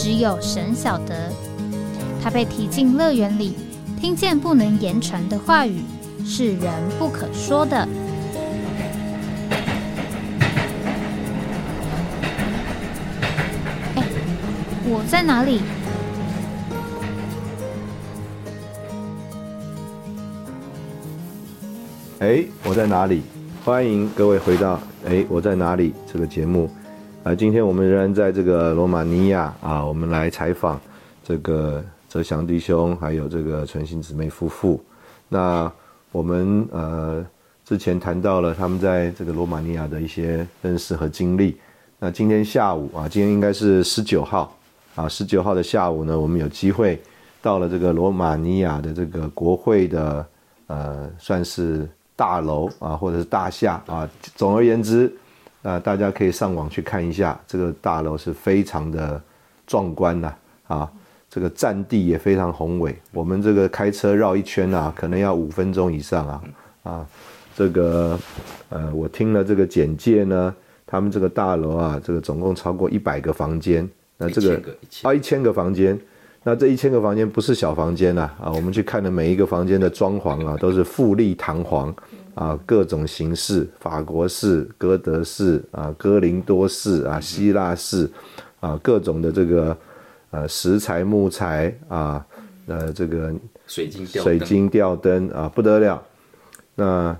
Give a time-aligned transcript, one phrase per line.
[0.00, 1.32] 只有神晓得，
[2.22, 3.56] 他被提进乐园里，
[4.00, 5.82] 听见不能言传的话语，
[6.24, 7.76] 是人不可说的。
[13.96, 14.04] 哎，
[14.84, 15.60] 我在哪里？
[22.20, 23.22] 哎，我在哪里？
[23.64, 24.76] 欢迎各位回到
[25.08, 26.70] 《哎，我在哪里》这个节目。
[27.28, 30.80] 啊，今天我们仍然在这个罗马尼亚啊，我们来采访
[31.22, 34.82] 这个泽祥弟兄，还有这个纯心姊妹夫妇。
[35.28, 35.70] 那
[36.10, 37.22] 我们呃
[37.66, 41.58] 之前谈到了他们在这个罗马尼亚的一些认识和经历。
[41.98, 44.56] 那今天下午啊，今天应该是十九号
[44.94, 46.98] 啊，十九号的下午呢，我们有机会
[47.42, 50.26] 到了这个罗马尼亚的这个国会的
[50.66, 51.86] 呃，算是
[52.16, 55.14] 大楼啊，或者是大厦啊，总而言之。
[55.62, 59.20] 啊，大家可以上网去看一下，这个大楼是非常的
[59.66, 60.32] 壮观呐，
[60.68, 60.90] 啊，
[61.28, 62.96] 这个占地也非常宏伟。
[63.12, 66.42] 我们这个开车绕一圈啊，可能要五分钟以上啊，
[66.84, 67.06] 啊，
[67.56, 68.18] 这个
[68.68, 70.54] 呃，我听了这个简介呢，
[70.86, 73.86] 他们这个大楼啊，这个总共超过一百个房间，
[74.16, 75.98] 那这个啊一千个房间，
[76.44, 81.92] 那这一千个房间不是小房间呐，啊，我们去看的每一个房间的装潢啊，都是富丽堂皇。
[82.38, 88.08] 啊，各种形式，法国式、哥德式啊，哥林多式啊，希腊式
[88.60, 89.76] 啊，各种的这个
[90.30, 92.24] 呃石材、木材啊，
[92.68, 93.34] 呃这个
[93.66, 96.00] 水晶水晶吊灯啊，不得了。
[96.76, 97.18] 那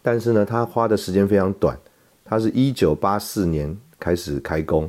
[0.00, 1.76] 但是呢，他花的时间非常短，
[2.24, 4.88] 他是一九八四年开始开工，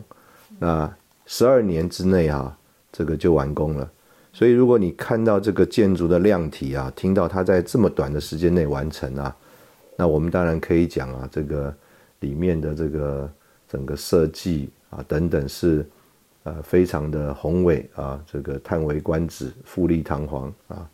[0.60, 0.88] 那
[1.26, 2.56] 十二年之内啊，
[2.92, 3.90] 这个就完工了。
[4.34, 9.36] 所以，如果你看到这个建筑的量体啊，听到它在这么短的时间内完成啊，
[10.02, 11.72] 那我们当然可以讲啊，这个
[12.22, 13.32] 里面的这个
[13.70, 15.86] 整个设计啊等等是
[16.42, 20.90] 呃非常的宏伟啊，这个叹为观止、富丽堂皇啊。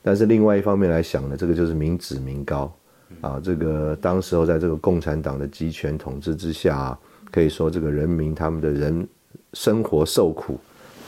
[0.00, 2.72] 但是另外一方面来想呢，这个就是民脂民膏
[3.20, 6.96] 啊，这个当时候在这个共产党的集权统治之下，
[7.32, 9.04] 可以说这个人民他们的人
[9.54, 10.56] 生活受苦。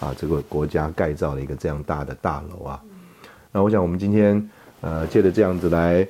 [0.01, 2.83] 啊，这个国家盖造了一个这样大的大楼啊，
[3.53, 4.51] 那我想我们今天
[4.81, 6.05] 呃借着这样子来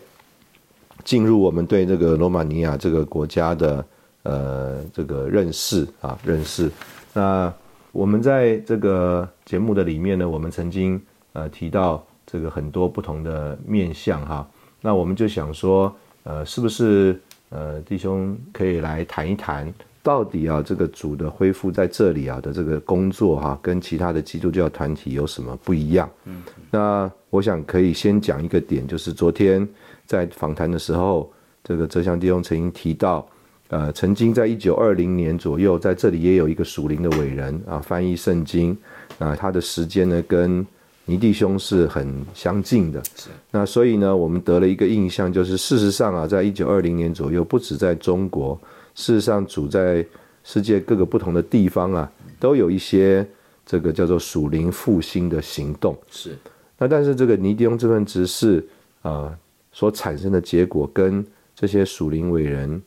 [1.05, 3.85] 进入我们对这个罗马尼亚这个国家的
[4.23, 6.71] 呃这个认识啊认识。
[7.13, 7.53] 那
[7.93, 11.01] 我们在这个节目的里面呢，我们曾经
[11.35, 14.49] 呃提到这个很多不同的面相哈，
[14.81, 15.95] 那我们就想说
[16.25, 17.21] 呃是不是
[17.51, 19.73] 呃弟兄可以来谈一谈。
[20.05, 26.07] 到底啊，这个主的恢复在这里啊的这个工作哈，跟其他的基督教团体有什么不一样？
[26.27, 29.67] 嗯，那我想可以先讲一个点，就是昨天
[30.05, 31.33] 在访谈的时候，
[31.65, 33.27] 这个泽祥弟兄曾经提到，
[33.69, 38.77] 呃，曾经在一九二零年左右，在这里也有一个属灵的伟人啊，翻译圣经
[39.19, 40.67] 啊，他的时间呢跟
[41.07, 43.03] 尼弟兄是很相近的。
[43.51, 48.61] 那所以呢，我们得了一个印象，就是事实上啊，在一九二零年左右，不止在中国。
[48.95, 50.07] 事实上，主在
[50.45, 53.27] 世界各个不同的地方啊，都有一些
[53.67, 55.97] 这个叫做属灵复兴的行动。
[56.11, 56.37] 是，
[56.79, 58.65] 那但是这个尼迪翁这份执事
[59.03, 59.37] 啊，
[59.73, 62.83] 所产生的结果跟这些属灵伟人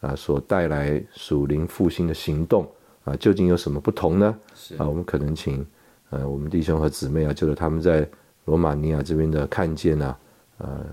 [0.00, 2.66] 啊所带来属灵复兴的行动
[3.04, 4.34] 啊，究竟有什么不同呢？
[4.54, 5.66] 是啊，我们可能请
[6.10, 8.08] 呃我们弟兄和姊妹啊，就是他们在
[8.46, 10.18] 罗马尼亚这边的看见啊，
[10.58, 10.86] 呃，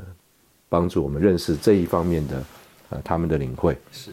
[0.68, 2.44] 帮助我们认识这一方面的
[2.90, 3.78] 呃他们的领会。
[3.92, 4.12] 是。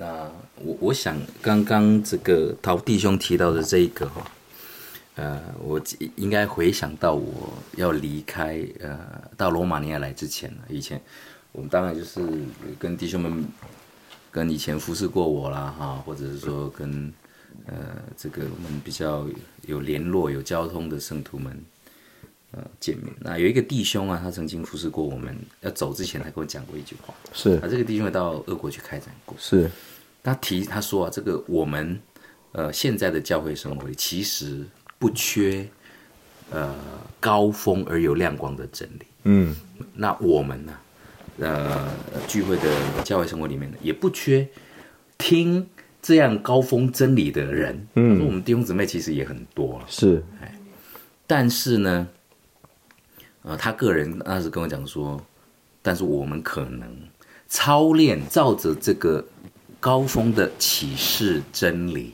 [0.00, 4.26] 那我我想刚刚这个陶弟兄提到的这一个哈，
[5.16, 5.78] 呃，我
[6.16, 8.98] 应该回想到我要离开呃
[9.36, 10.98] 到罗马尼亚来之前以前
[11.52, 12.26] 我们当然就是
[12.78, 13.44] 跟弟兄们
[14.30, 17.12] 跟以前服侍过我啦哈，或者是说跟
[17.66, 17.74] 呃
[18.16, 19.26] 这个我们比较
[19.66, 21.62] 有联络有交通的圣徒们。
[22.52, 23.14] 呃，见面。
[23.20, 27.50] 那有一个弟兄啊，他曾经服侍过我们，要走之前他跟我讲过一句话，是。
[27.60, 29.70] 啊，这个弟兄到俄国去开展过，是
[30.22, 32.00] 他提他说啊，这个我们
[32.52, 34.64] 呃现在的教会生活里其实
[34.98, 35.68] 不缺
[36.50, 36.74] 呃
[37.18, 39.56] 高峰而有亮光的真理，嗯，
[39.94, 40.72] 那我们呢
[41.38, 41.90] 呃
[42.28, 44.46] 聚会的教会生活里面呢也不缺
[45.16, 45.66] 听
[46.02, 50.22] 这样高峰真理的人，嗯，我们弟兄姊妹其实也很多了，是，
[51.26, 52.08] 但是呢，
[53.42, 55.22] 呃，他个人那时跟我讲说，
[55.82, 57.08] 但是我们可能
[57.48, 59.24] 操练照着这个
[59.80, 62.12] 高峰的启示真理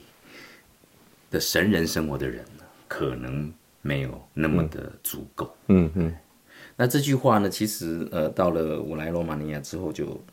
[1.31, 3.53] 的神人生活的人呢，可能
[3.83, 5.53] 没有那么的足够。
[5.67, 6.15] 嗯嗯，
[6.77, 10.25] 那这句话呢，其实呃，到了我来罗马尼亚之后，就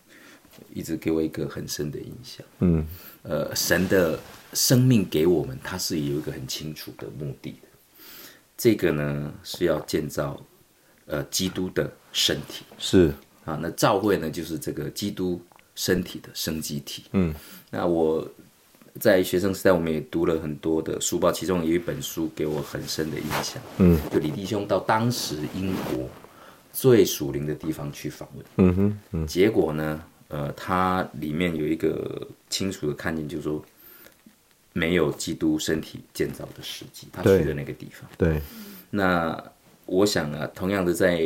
[0.72, 2.46] 一直给我一个很深的印象。
[2.60, 2.86] 嗯，
[3.24, 4.20] 呃，神的
[4.54, 7.68] 生命给我们，它是有一个很清楚的目的的。
[8.56, 10.40] 这个呢，是要建造
[11.08, 13.12] 呃基督的身体是，
[13.44, 13.58] 啊。
[13.60, 15.42] 那教会呢，就是这个基督
[15.76, 17.04] 身体的生机体。
[17.12, 17.34] 嗯，
[17.70, 18.28] 那我
[19.00, 23.62] 在学生时代，我们也读了很多的书报，其中有一本书给我很深的印象。
[23.78, 26.08] 嗯，就李弟兄到当时英国
[26.72, 28.46] 最属灵的地方去访问。
[28.58, 33.64] 嗯哼，嗯结果呢，呃，他里面有一个清楚的看见，就是说
[34.74, 38.10] 没有基督身体建造的实际，他去的那个地方。
[38.18, 38.42] 对，
[38.92, 39.44] 那
[39.86, 41.20] 我想啊，同样的，在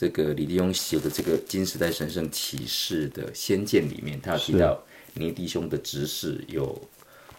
[0.00, 4.82] 这个李弟兄写的这个金时代神圣启示的先见里面，他有提到
[5.12, 6.80] 尼弟兄的执事有，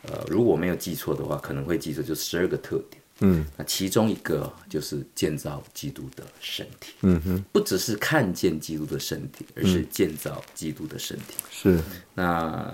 [0.03, 3.01] 呃，如果没有记错的话，可能会记错，就十二个特点。
[3.21, 11.33] 嗯，那其中一个就是建造基督的身体，嗯哼，不只是看见基督的身体，而是建造基督的身体。
[11.49, 11.79] 是，
[12.13, 12.23] 那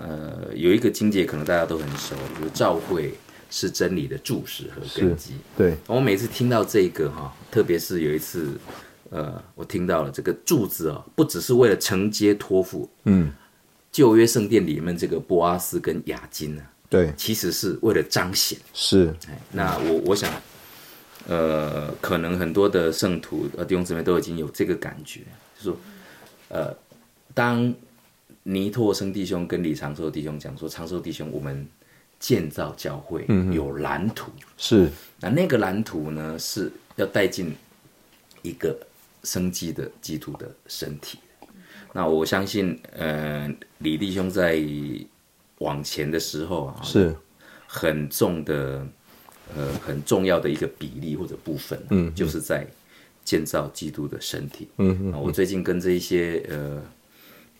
[0.06, 3.14] 呃，有一个经节可能大家都很熟，就是教会
[3.50, 5.32] 是真理的柱石和根基。
[5.56, 8.58] 对，我每次听到这个哈，特别是有一次，
[9.10, 13.32] 呃，我听到了这个柱子啊，不只是为了承接托付，嗯，
[13.90, 18.58] 旧约圣殿里面这个波阿斯跟雅金呢、对，其实是为了彰显。
[18.74, 20.30] 是，哎，那我我想，
[21.26, 25.20] 呃，可能很多的圣徒呃弟兄姊妹都已经有这个感觉，
[25.56, 25.76] 就是说，
[26.48, 26.76] 呃，
[27.32, 27.74] 当
[28.42, 31.66] 尼托生弟兄跟李长寿弟兄讲说，长寿弟兄，我们
[32.20, 34.90] 建造教会有蓝图，是，
[35.20, 37.54] 那那个蓝图呢是要带进
[38.42, 38.76] 一个
[39.24, 41.18] 生机的基督的身体。
[41.92, 44.62] 那我相信，呃，李弟兄在
[45.58, 47.16] 往前的时候啊，是，
[47.66, 48.86] 很重的，
[49.56, 52.66] 呃，很重要的一个比例或者部分，嗯，就是在
[53.24, 54.68] 建造基督的身体。
[54.76, 56.82] 嗯啊，我最近跟这一些呃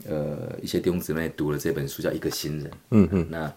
[0.07, 2.71] 呃一些弟兄姊妹读了这本书，叫《一个新人》。
[2.91, 3.53] 嗯嗯，那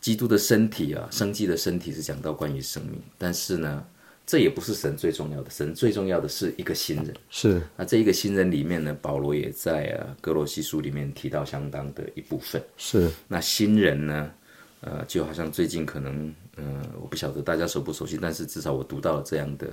[0.00, 3.84] 基督的身体啊，生机的身体是讲到关于生命，但是呢，
[4.26, 7.14] 这也不是神最重要的，神最重要的是一个新人。
[7.28, 12.62] 是，那这一个新人里面呢，保罗也在啊哥罗西书里面提到相当的一部分。
[12.76, 14.30] 是，那新人呢，
[14.80, 19.68] 呃，就好像最近可能，呃，我不晓得大家熟不熟悉，但是至少我读到了这样的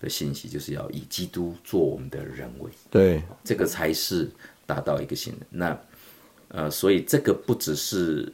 [0.00, 4.30] 的信息，就是要以基督做我们的人位，对，这个才是
[4.64, 5.42] 达到一个新人。
[5.50, 5.80] 那
[6.48, 8.32] 呃，所以这个不只是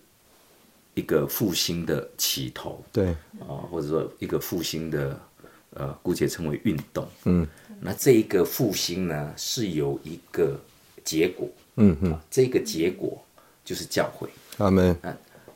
[0.95, 3.09] 一个复兴的起头对，
[3.41, 5.19] 啊、或者说一个复兴的
[5.75, 7.09] 呃，姑且称为运动。
[7.25, 7.47] 嗯，
[7.81, 10.61] 那这一个复兴呢，是有一个
[11.05, 13.23] 结果，嗯嗯，这个结果
[13.65, 14.29] 就是教会。
[14.59, 14.97] 阿门，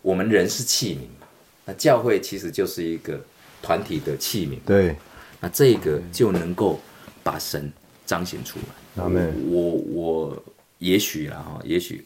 [0.03, 1.27] 我们人是器皿嘛，
[1.67, 3.21] 那教会其实就是一个
[3.61, 4.97] 团体的器皿，对，
[5.41, 6.81] 那这个就能够
[7.23, 7.71] 把神
[8.07, 9.03] 彰显出来。
[9.03, 10.45] 阿门，我我
[10.79, 12.05] 也许啦哈，也许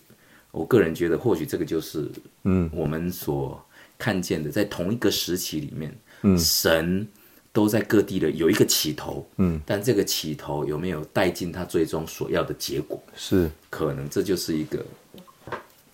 [0.51, 2.11] 我个人觉得，或许这个就是
[2.43, 3.65] 嗯，我们所
[3.97, 7.07] 看见的，在同一个时期里面，嗯，神
[7.61, 12.99] 都在各地的有一个起头，嗯，但这个起头有没有带进他最终所要的结果？
[13.15, 14.83] 是，可能这就是一个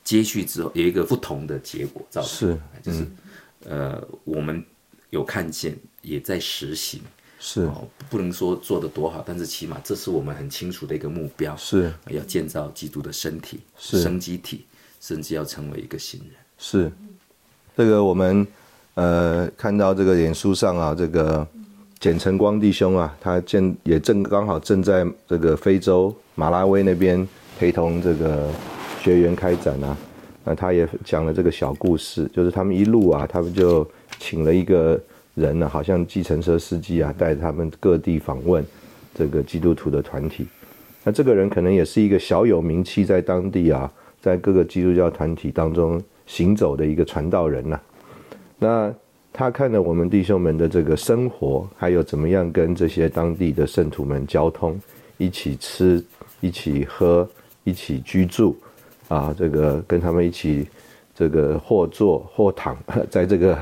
[0.04, 3.04] 接续之后有一个不同的结果造成，是，就是、
[3.64, 4.64] 呃，我们
[5.10, 7.00] 有看见，也在实行。
[7.40, 14.00] 是，哦，不能说做的多好，但是起码这是我们很清楚的一个目标，是，要建造基督的身体、是。
[14.00, 14.64] 生机体，
[15.00, 16.30] 甚至要成为一个新人。
[16.58, 16.92] 是，
[17.76, 18.46] 这个我们
[18.96, 21.46] 呃看到这个脸书上啊，这个
[21.98, 27.26] 简晨光弟兄啊，他正也正刚好正在这个非洲马拉维那边
[27.58, 28.48] 陪同这个
[29.02, 29.96] 学员开展啊，
[30.44, 33.86] 那他也讲了这个小故事，就是他们一路啊，他们就
[34.18, 34.98] 请了一个
[35.34, 38.64] 人呢、好像计程车司机啊，带他们各地访问
[39.14, 40.46] 这个基督徒的团体。
[41.04, 47.78] 那这个人可能也是一个小有名气，在当地啊，在各个基督教团体当中行走的一个传道人呐、
[48.58, 48.92] 那
[49.32, 54.80] 他看了我们弟兄们的这个生活，还有怎么样跟这些当地的圣徒们交通，
[55.18, 56.02] 一起吃，
[56.40, 57.28] 一起喝，
[57.64, 58.56] 一起居住，
[59.08, 60.66] 啊，这个跟他们一起
[61.14, 62.76] 这个或坐或躺
[63.10, 63.58] 在这个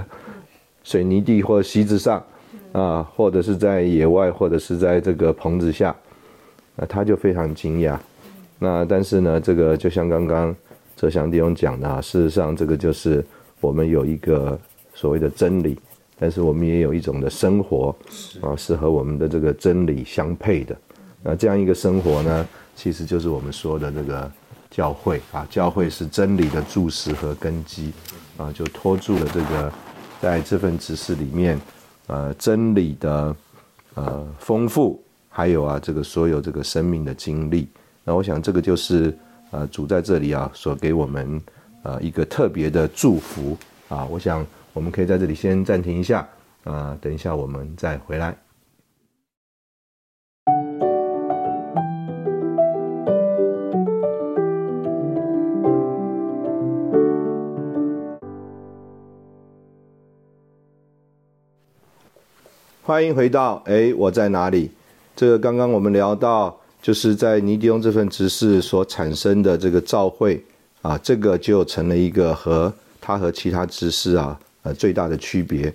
[0.84, 2.22] 水泥地或席子上，
[2.70, 5.94] 啊，或者是在野外，或者是在这个棚子下，
[6.76, 7.98] 那他就非常惊讶。
[8.60, 10.54] 那但是呢，这个就像刚刚
[10.94, 13.24] 泽祥弟兄讲的啊，事实上这个就是
[13.60, 14.58] 我们有一个
[14.94, 15.78] 所谓的真理，
[16.18, 17.94] 但是我们也有一种的生活
[18.40, 20.76] 啊，是和我们的这个真理相配的。
[21.22, 24.30] 那这样一个生活呢，其实就是我们说的这个
[24.70, 27.92] 教会啊，教会是真理的注石和根基
[28.36, 29.72] 啊，就托住了这个
[30.20, 31.60] 在这份知识里面，
[32.06, 33.36] 呃，真理的
[33.94, 37.68] 呃丰富，还有啊这个所有这个生命的经历。
[38.04, 39.16] 那我想这个就是
[39.50, 41.40] 呃主在这里啊所给我们
[41.82, 43.56] 呃一个特别的祝福
[43.88, 44.04] 啊。
[44.04, 46.28] 我想我们可以在这里先暂停一下
[46.64, 48.36] 啊，等一下我们再回来。
[62.82, 64.72] 欢迎回到哎，我在哪里？
[65.14, 70.44] 这个刚刚我们聊到，就是在尼迪翁这份执事所产生的这个召会
[70.82, 75.72] 啊，这个就成了一个和他和其他执事啊呃最大的区别。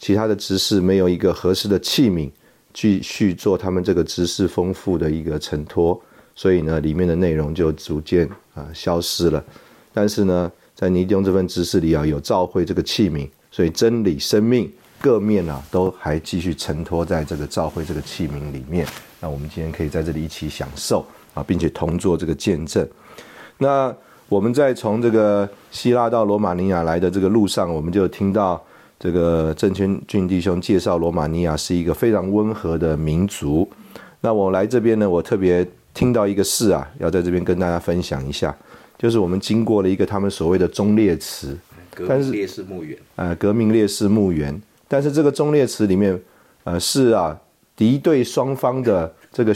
[0.00, 2.28] 其他的执事没有一个合适的器皿
[2.74, 5.98] 继续做他们这个执事丰富的一个承托，
[6.34, 9.44] 所以呢，里面的内容就逐渐啊消失了。
[9.92, 14.68] 但是呢，在尼丁这份知识里啊，有召会这个器皿，所以真理、生命。
[15.02, 18.86] 各面啊，都还继续承托在这个召会这个器皿里面。
[19.18, 22.86] 那我们今天可以在这里一起享受啊，并且同做这个见证。
[23.56, 23.96] 那
[24.30, 28.62] 我们在从这个希腊到罗马尼亚来的这个路上，我们就听到
[28.96, 33.68] 这个郑圈俊弟兄介绍罗马尼亚是一个非常温和的民族。
[34.20, 38.56] 那我来这边呢，我特别听到一个事啊，要在这边跟大家分享一下，
[38.96, 41.58] 就是我们经过了一个他们所谓的忠烈祠，
[41.92, 44.62] 革命烈士墓园，呃，革命烈士墓园。
[44.86, 46.16] 但是这个忠烈祠里面，
[46.62, 47.36] 呃，是啊，
[47.74, 49.52] 敌对双方的这个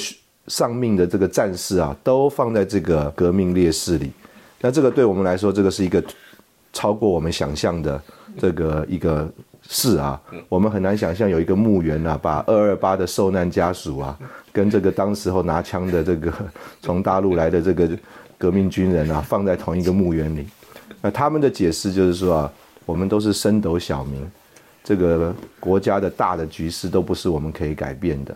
[0.49, 4.11] 丧命的这个战士啊，都放在这个革命烈士里。
[4.65, 6.03] 那这个对我们来说，这个是一个
[6.73, 8.01] 超过我们想象的
[8.39, 9.31] 这个一个
[9.69, 10.19] 事啊。
[10.49, 14.19] 我们很难想象有一个墓园啊，把二二八的受难家属啊，
[14.53, 16.33] 跟这个当时候拿枪的这个
[16.81, 17.91] 从大陆来的这个
[18.39, 20.47] 革命军人啊，放在同一个墓园里。
[21.03, 22.53] 那他们的解释就是说啊，
[22.87, 24.27] 我们都是升斗小民。
[24.83, 28.35] 这个国家的大的局势都不是我们可以改变的，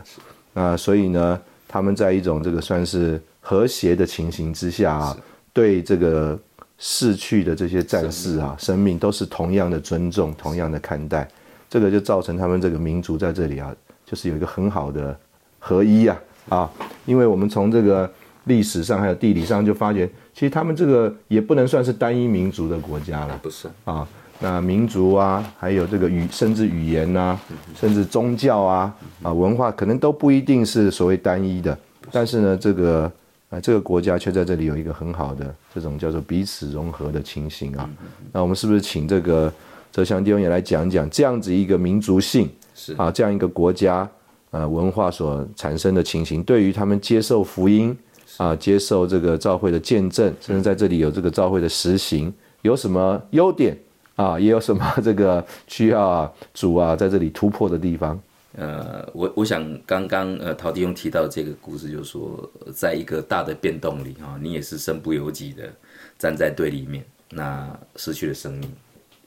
[0.52, 5.16] 那，所以呢，他们在一种这个算是和谐的情形之下啊，
[5.58, 6.38] 对这个
[6.78, 11.26] 逝去的这些战士啊，生命都是同样的尊重，同样的看待，
[11.68, 13.74] 这个就造成他们这个民族在这里啊，
[14.06, 15.18] 就是有一个很好的
[15.58, 16.16] 合一啊，
[16.48, 16.70] 啊，
[17.06, 18.08] 因为我们从这个
[18.44, 23.66] 历史上还有地理上就发觉，其实他们这个也不能算是单一民族的国家了，不是。
[23.84, 24.06] 啊。
[24.38, 27.36] 那民族啊，还有这个语，甚至语言呐，
[27.74, 31.76] 甚至宗教啊，啊文化，可能都不一定是所谓单一的。
[32.12, 33.10] 但是呢，这个
[33.50, 37.88] 啊，这个国家却在这里有一个很好的这种叫做彼此融合的情形啊。
[38.32, 39.52] 那我们是不是请这个
[39.90, 44.08] 泽祥弟兄也来讲讲这样子一个民族性是啊，这样一个国家
[44.50, 47.96] 呃文化所产生的情形，对于他们接受福音
[48.36, 53.76] 啊，接受这个教会的见证，甚至在这里有这个教会的实行，有什么优点？
[54.16, 58.20] 啊，也有什么这个需要主啊在这里突破的地方？
[58.58, 65.72] 呃，我我想刚刚呃陶迪兄提到这个故事，就是说，在一个大的变动里哈，你也是身不由己的
[66.18, 68.68] 站在对立面，那失去了生命。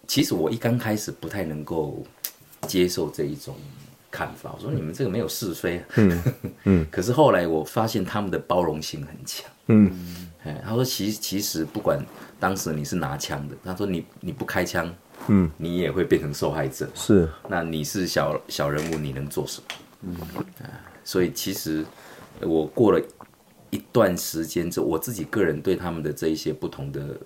[0.06, 2.04] 其实我一刚开始不太能够
[2.68, 3.56] 接受这一种
[4.12, 6.24] 看法，我说你们这个没有是非，嗯
[6.66, 6.88] 嗯。
[6.92, 11.98] 可是后来我发现他们的包容性很强，嗯，哎，他说其其实不管。
[12.42, 14.92] 当时你是拿枪的，他说你你不开枪，
[15.28, 16.90] 嗯，你也会变成受害者。
[16.96, 19.78] 是，那你是小小人物，你能做什么？
[20.04, 20.16] 嗯，
[21.04, 21.86] 所以其实
[22.42, 23.02] 我过了
[23.70, 27.18] 一段时间之后，我自己个人对他们的这一些不同的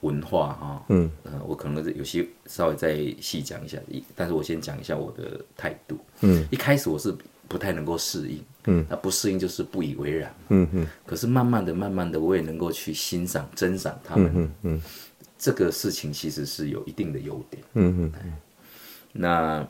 [0.00, 5.98] 文化哈，嗯，呃，我可能有些稍微再细讲一下，一，但是我先讲一下我的态度。
[6.20, 7.14] 嗯，一开始我是
[7.48, 8.44] 不太能够适应。
[8.68, 10.34] 嗯，那不适应就是不以为然。
[10.48, 10.86] 嗯嗯。
[11.04, 14.30] 可是慢慢的、慢慢的，我也能够去欣赏、珍赏他们。
[14.34, 14.82] 嗯嗯。
[15.38, 17.62] 这个事情其实是有一定的优点。
[17.74, 18.32] 嗯嗯。
[19.12, 19.68] 那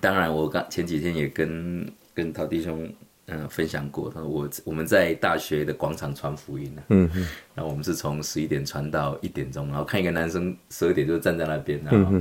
[0.00, 2.90] 当然，我刚前几天也跟跟陶弟兄
[3.26, 6.82] 嗯分享过，他说我我们在大学的广场传福音呢。
[6.88, 7.28] 嗯嗯。
[7.54, 12.20] 然后我们是从十一点传到一点钟，然后看一个男生十二点就站在那边，然后。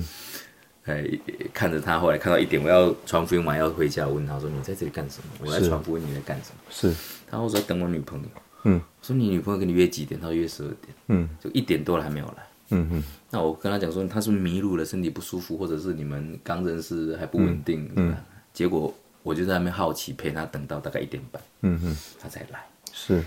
[0.87, 1.05] 哎，
[1.53, 6.61] 看着他，后来看到一点，我要传福音完要回家，问他说：“你在这里干什么？”我在传福音，你在干什么？
[6.69, 6.93] 是。
[7.29, 8.27] 他说：“在等我女朋友。”
[8.63, 8.81] 嗯。
[9.01, 11.27] 说：“你女朋友跟你约几点？”他说：“约十二点。”嗯。
[11.43, 12.47] 就一点多了还没有来。
[12.69, 13.03] 嗯嗯。
[13.29, 18.15] 那我跟他讲说：“他是迷路了，身体不舒服，或者是你们刚认识还不稳定。”嗯。
[18.53, 18.93] 结果
[19.23, 21.41] 我就在那边好奇陪他等到大概一点半。
[21.61, 21.97] 嗯哼。
[22.19, 22.65] 他才来。
[22.91, 23.23] 是。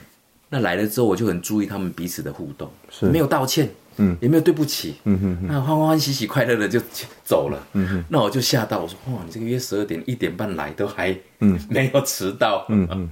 [0.53, 6.81] 那来了之后，我就很注意他们彼此的互动，是没有道歉，嗯，也没有对不起，嗯哼那欢欢喜喜快乐的就
[7.25, 13.11] 走了，嗯哼，那我就吓到，我说哇，你这个约十二点一点半来都还，嗯，没有迟到，嗯嗯，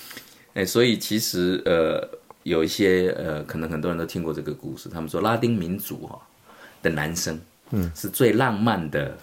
[0.54, 2.08] 哎，所以其实呃，
[2.48, 6.20] 有一些呃，可能很多人都听过这个故事，他们说拉丁民族哈
[6.82, 7.38] 的男生，
[7.70, 9.16] 嗯，是最浪漫的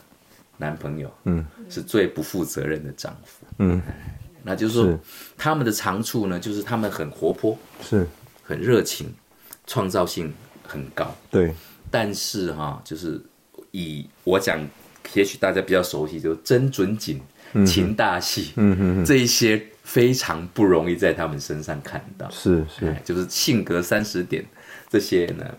[0.58, 3.82] 男朋友，嗯，是最不负责任的丈夫，嗯。
[4.48, 5.00] 那就是说，
[5.36, 8.06] 他们的长处呢，就是他们很活泼，是，
[8.44, 9.12] 很热情，
[9.66, 11.12] 创造性很高。
[11.32, 11.52] 对，
[11.90, 13.20] 但是哈，就是
[13.72, 14.64] 以我讲，
[15.16, 17.20] 也许大家比较熟悉，就是真准警、
[17.66, 22.30] 秦大戏，嗯嗯，这一些非常不容易在他们身上看到。
[22.30, 24.44] 是是，就是性格三十点
[24.90, 25.56] 这些呢，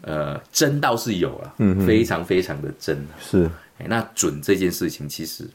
[0.00, 3.06] 呃，真倒是有了，嗯，非常非常的真。
[3.20, 5.48] 是，哎，那准这件事情其实。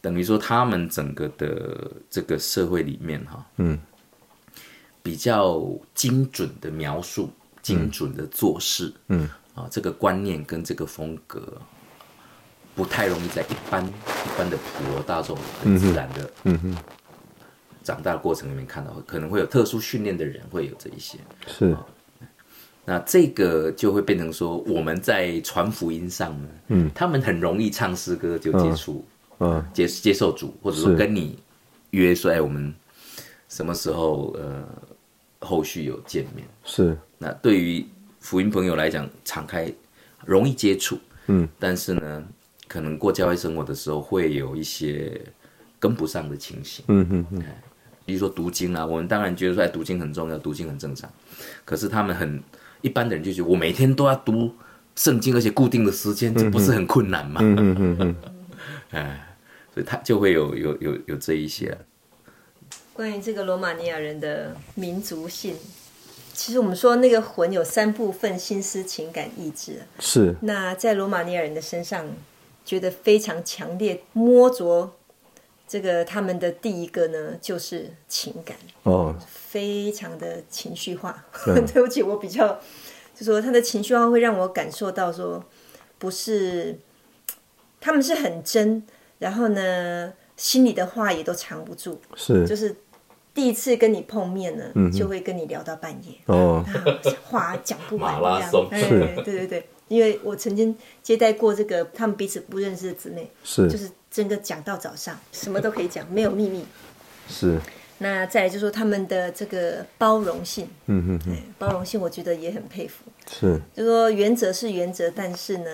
[0.00, 3.78] 等于说，他们整个的这个社会里面，哈，嗯，
[5.00, 5.64] 比较
[5.94, 7.30] 精准的描述，
[7.62, 11.56] 精准的做事，嗯，啊，这个观念跟这个风格，
[12.74, 16.76] 不太容易在一般一般的普罗大众很自然的，嗯哼，
[17.82, 21.76] 长大的过程里面看到，可能会有特殊训练的人会有这一些，是，
[22.84, 29.04] 那这个就会变成说，我们在传福音上呢，嗯，他们很容易唱诗歌就接触。
[29.44, 31.36] 嗯，接接受主，或者说跟你
[31.90, 32.72] 约说，哎，我们
[33.48, 34.64] 什么时候呃
[35.40, 36.46] 后续有见面？
[36.62, 36.96] 是。
[37.18, 37.84] 那对于
[38.20, 39.72] 福音朋友来讲，敞开
[40.24, 40.96] 容易接触，
[41.26, 42.24] 嗯，但是呢，
[42.68, 45.20] 可能过教会生活的时候会有一些
[45.80, 47.44] 跟不上的情形，嗯嗯嗯。
[48.04, 51.10] 比如说读经啊，我们当然觉得说读经很重要，读经很正常，
[51.64, 52.42] 可是他们很
[52.80, 54.54] 一般的人就觉得我每天都要读
[54.96, 57.40] 圣经，而且固定的时间，这不是很困难吗？
[57.42, 58.16] 嗯嗯嗯嗯，
[58.90, 59.28] 哎。
[59.74, 61.74] 所以他就会有有有有这一些。
[62.92, 65.56] 关于这个罗马尼亚人的民族性，
[66.34, 69.80] 其实我们说那个魂有三部分：心思、情感、意志。
[69.98, 70.36] 是。
[70.42, 72.04] 那在罗马尼亚人的身上，
[72.66, 74.92] 觉得非常强烈，摸着
[75.72, 78.54] 这个他们的第一个呢，就是情感。
[78.82, 79.16] 哦。
[79.26, 81.24] 非常的情绪化。
[81.46, 82.60] 对不起，我比较
[83.14, 85.42] 就说他的情绪化会让我感受到说，
[85.98, 86.78] 不是
[87.80, 88.82] 他们是很真。
[89.18, 92.76] 然后呢，心里的话也都藏不住，是，就是
[93.32, 96.62] 第一次跟你碰面呢，就会跟你聊到半夜，哦，
[97.24, 106.64] 话讲不完， 马拉松，对对对对，因为我曾经接待过这个他们彼此不认识的姊妹，是，就是真的讲到早上，什么都可以讲， 没有秘密，
[107.28, 107.58] 是。
[107.98, 115.70] 那再就说他们的这个包容性，嗯嗯，包容性，我觉得也很佩服，是，就说原则是原则，但是呢。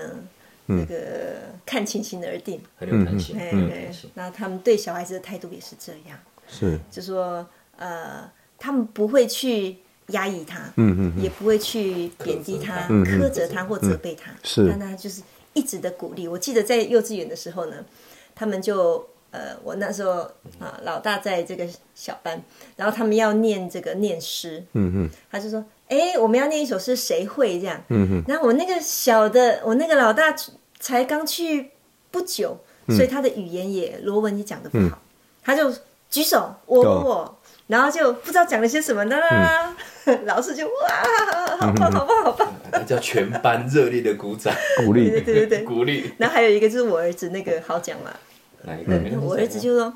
[0.71, 0.95] 那个
[1.65, 3.35] 看情形而定，很有弹性。
[3.39, 6.15] 哎，那他们对小孩子的态度也是这样，
[6.47, 7.43] 是，就说
[7.75, 9.77] 呃，他们不会去
[10.09, 15.23] 压抑他，嗯嗯，也不会去贬低他、苛责他或责备他，是，但他就是
[15.53, 16.27] 一直的鼓励。
[16.27, 17.83] 我记得在幼稚园的时候呢，
[18.39, 20.21] 他们就呃，我那时候
[20.59, 22.41] 啊，老大在这个小班，
[22.77, 25.63] 然后他们要念这个念诗，嗯嗯，他就说。
[25.89, 27.81] 哎，我们要念一首诗，谁会这样？
[27.87, 28.23] 嗯嗯。
[28.27, 30.35] 然后我那个小的，我那个老大
[30.79, 31.71] 才刚去
[32.11, 32.55] 不久，
[32.89, 34.99] 所以他的语言也罗文也讲的不好，
[35.43, 35.73] 他就
[36.07, 39.17] 举手，我我，然后就不知道讲了些什么呢？
[40.25, 42.53] 老师就哇，好棒好棒好棒！
[42.71, 44.53] 那叫全班热烈的鼓掌，
[44.85, 46.13] 鼓励，对对对对，鼓励。
[46.19, 48.11] 然后还有一个就是我儿子那个好讲嘛，
[48.63, 49.19] 哪一个？
[49.19, 49.93] 我儿子就说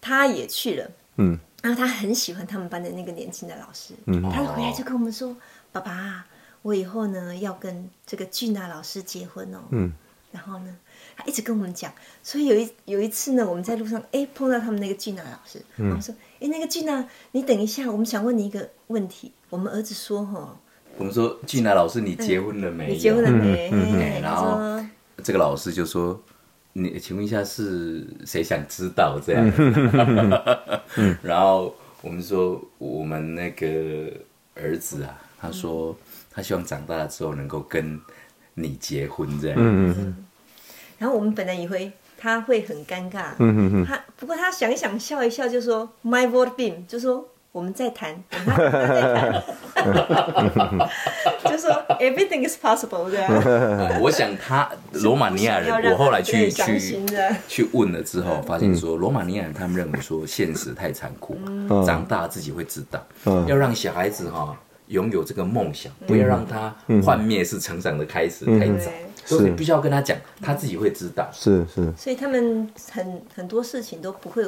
[0.00, 1.38] 他也去了，嗯。
[1.62, 5.36] 然后他很喜欢他们班的那个年轻的老师，嗯他回来就跟我们说
[5.70, 6.26] ：“爸爸，
[6.62, 9.92] 我以后呢要跟这个俊娜老师结婚哦。”嗯，
[10.32, 10.76] 然后呢，
[11.16, 11.92] 他一直跟我们讲。
[12.20, 20.58] 所以有一有一次呢，我们在路上哎碰到他们那个俊娜老师，我们说：“哎，那个俊娜，你等一下，我们想问你一个问题。”我们儿子说：“哈，
[20.98, 22.88] 我们说俊娜老师，你结婚了没？
[22.92, 23.70] 你结婚了没？”
[24.20, 24.58] 然后
[25.22, 26.20] 这个老师就说。
[26.72, 29.50] 你请问一下是谁想知道这样？
[31.22, 34.12] 然后我们说我们那个
[34.54, 35.96] 儿子啊，他说
[36.30, 38.00] 他希望长大了之后能够跟
[38.54, 39.56] 你结婚这样。
[39.58, 39.94] 嗯。
[39.98, 40.26] 嗯。
[40.98, 43.34] 然后我们本来以为他会很尴尬。
[43.38, 43.82] 嗯。
[43.82, 43.84] 嗯。
[43.84, 47.28] 他不过他想一想笑一笑就说 My word beam 就说。
[47.52, 48.40] 我们在谈，就
[51.62, 51.70] 说
[52.00, 53.98] everything is possible，对吧？
[54.00, 57.00] 我想他罗马尼亚人，我后来去去
[57.48, 61.38] 去问了之后，发现说罗马尼亚人他们认为说现实太残酷，
[61.86, 63.00] 长大自己会知道，
[63.46, 64.54] 要让小孩子哈
[64.88, 68.90] 拥有这个梦想，不要让他幻灭是成长的开始太早，
[69.24, 71.28] 所以必须要跟他讲，他自己会知道。
[71.32, 71.64] 是。
[71.72, 71.92] 是。
[71.96, 74.44] 所以他们很很多事情都不会。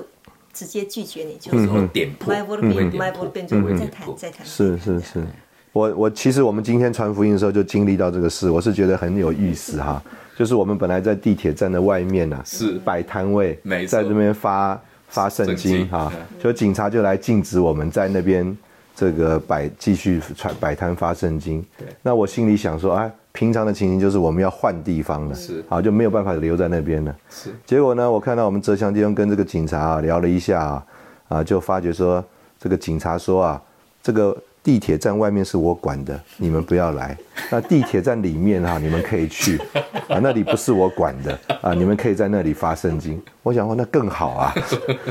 [0.56, 2.32] 直接拒绝你，就是点破。
[2.32, 3.34] 不会点破。
[3.76, 4.46] 再谈再谈。
[4.46, 5.26] 是是是，
[5.74, 10.00] 我我其实我们今天传福音的时候就经历到这个事，我是觉得很有意思哈。
[10.36, 18.56] 就是我们本来在地铁站的外面呢、啊，是摆摊位没，在这边发发圣圣经经哈嗯，就警察就来禁止我们在那边
[18.94, 21.60] 这个摆继续传摆摊发圣经。
[21.76, 27.16] 对那我心里想说，哎，平常的情形就是我们要换地方了，是啊就没有办法留在那边了。
[27.28, 30.86] 是结果呢，我看到我们泽祥弟兄跟这个警察啊聊了一下啊，
[31.28, 32.24] 啊，就发觉说
[32.60, 33.62] 这个警察说啊，
[34.00, 37.16] 这个地铁站外面是我管的，你们不要来。
[37.50, 39.60] 那地铁站里面哈、你们可以去。
[40.08, 43.20] 啊，那里不是我管的啊，你们可以在那里发圣经。
[43.42, 44.54] 我想说那更好啊，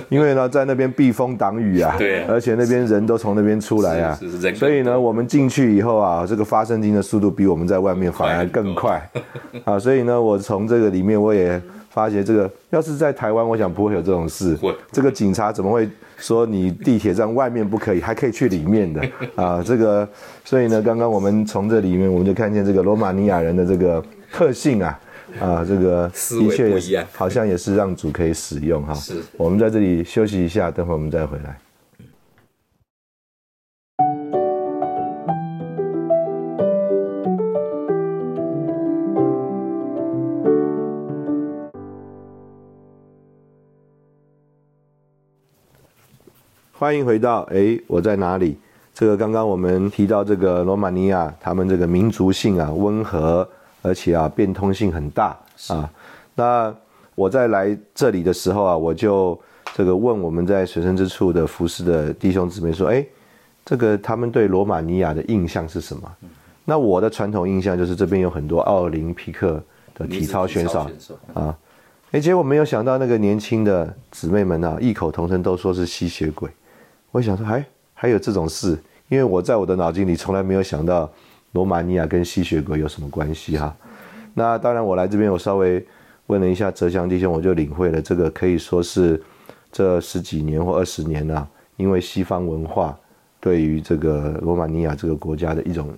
[0.10, 2.28] 因为呢在那边避风挡雨啊，对啊。
[2.30, 4.20] 而且那边人都从那边出来啊。
[4.56, 9.08] 所以呢我们进去以后啊，这个发圣经的速度比我们在外面反而更快。
[9.64, 14.56] 啊，所以呢我从这个里面我也发觉这个要是在台湾，我想不会有这种事。
[14.56, 14.76] 会。
[14.92, 15.88] 这个警察怎么会
[16.24, 19.02] 说你地铁站外面不可以，还可以去里面的
[19.36, 19.62] 啊？
[19.62, 20.08] 这个，
[20.46, 24.98] 所以呢，刚刚我们从这里面我们就看见这个罗马尼亚人的这个特性啊。
[25.40, 28.94] 啊，这个的确好像也是让主可以使用哈。
[28.94, 31.58] 是我们在这里休息一下，等会儿我们再回来。
[46.84, 48.58] 欢迎回到哎，我在哪里？
[48.94, 53.48] 这个刚刚我们提到这个罗马尼亚，他们这个民族性啊温和，
[53.82, 55.28] 而且啊变通性很大
[55.70, 55.90] 啊。
[56.36, 56.76] 那
[57.16, 59.40] 我在来这里的时候啊，我就
[59.74, 63.06] 这个问我们在水深之处的服侍的弟兄姊妹说，哎，
[63.64, 66.12] 这个他们对罗马尼亚的印象是什么？
[66.66, 69.64] 那我的传统印象就是这边有很多奥林匹克
[69.96, 71.58] 的体操选手选手啊。
[72.12, 76.50] 哎，结果没有想到那个年轻的姊妹们啊，异口同声都说是吸血鬼。
[77.14, 78.76] 我想说，还还有这种事，
[79.08, 81.08] 因为我在我的脑筋里从来没有想到
[81.52, 83.74] 罗马尼亚跟吸血鬼有什么关系哈。
[84.34, 85.86] 那当然，我来这边我稍微
[86.26, 89.22] 问了一下哲祥弟兄，我就领会了这个可以说是
[89.72, 91.48] 这十几年或二十年啊，
[91.78, 92.98] 因为西方文化
[93.40, 95.96] 对于这个罗马尼亚这个国家的一种，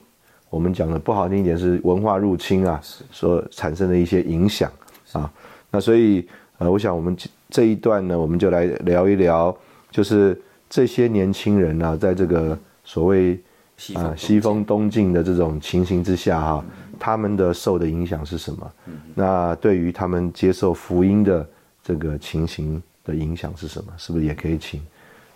[0.49, 4.69] 我们讲的不好听一点是文化入侵啊，所产生的一些影响
[5.13, 5.31] 啊。
[5.71, 9.55] 那所以呃，我想我们这这一段呢，我们就来聊一聊，
[9.89, 10.37] 就是
[10.75, 13.39] 这些年轻人啊，在这个所谓啊
[13.77, 16.65] 西风西风东进的这种情形之下哈、
[16.99, 18.69] 他们的受的影响是什么？
[19.13, 21.47] 那对于他们接受福音的
[21.81, 23.93] 这个情形的影响是什么？
[23.97, 24.85] 是不是也可以请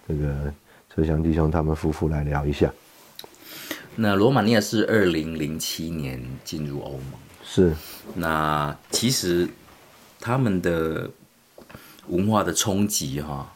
[0.09, 0.53] 这个
[0.93, 2.69] 车祥弟兄他们夫妇来聊一下？
[3.95, 7.01] 那罗马尼亚是二零零七年进入欧盟，
[7.45, 7.73] 是，
[8.13, 9.47] 那其实
[10.19, 11.09] 他们的
[12.09, 13.49] 文化的冲击哈，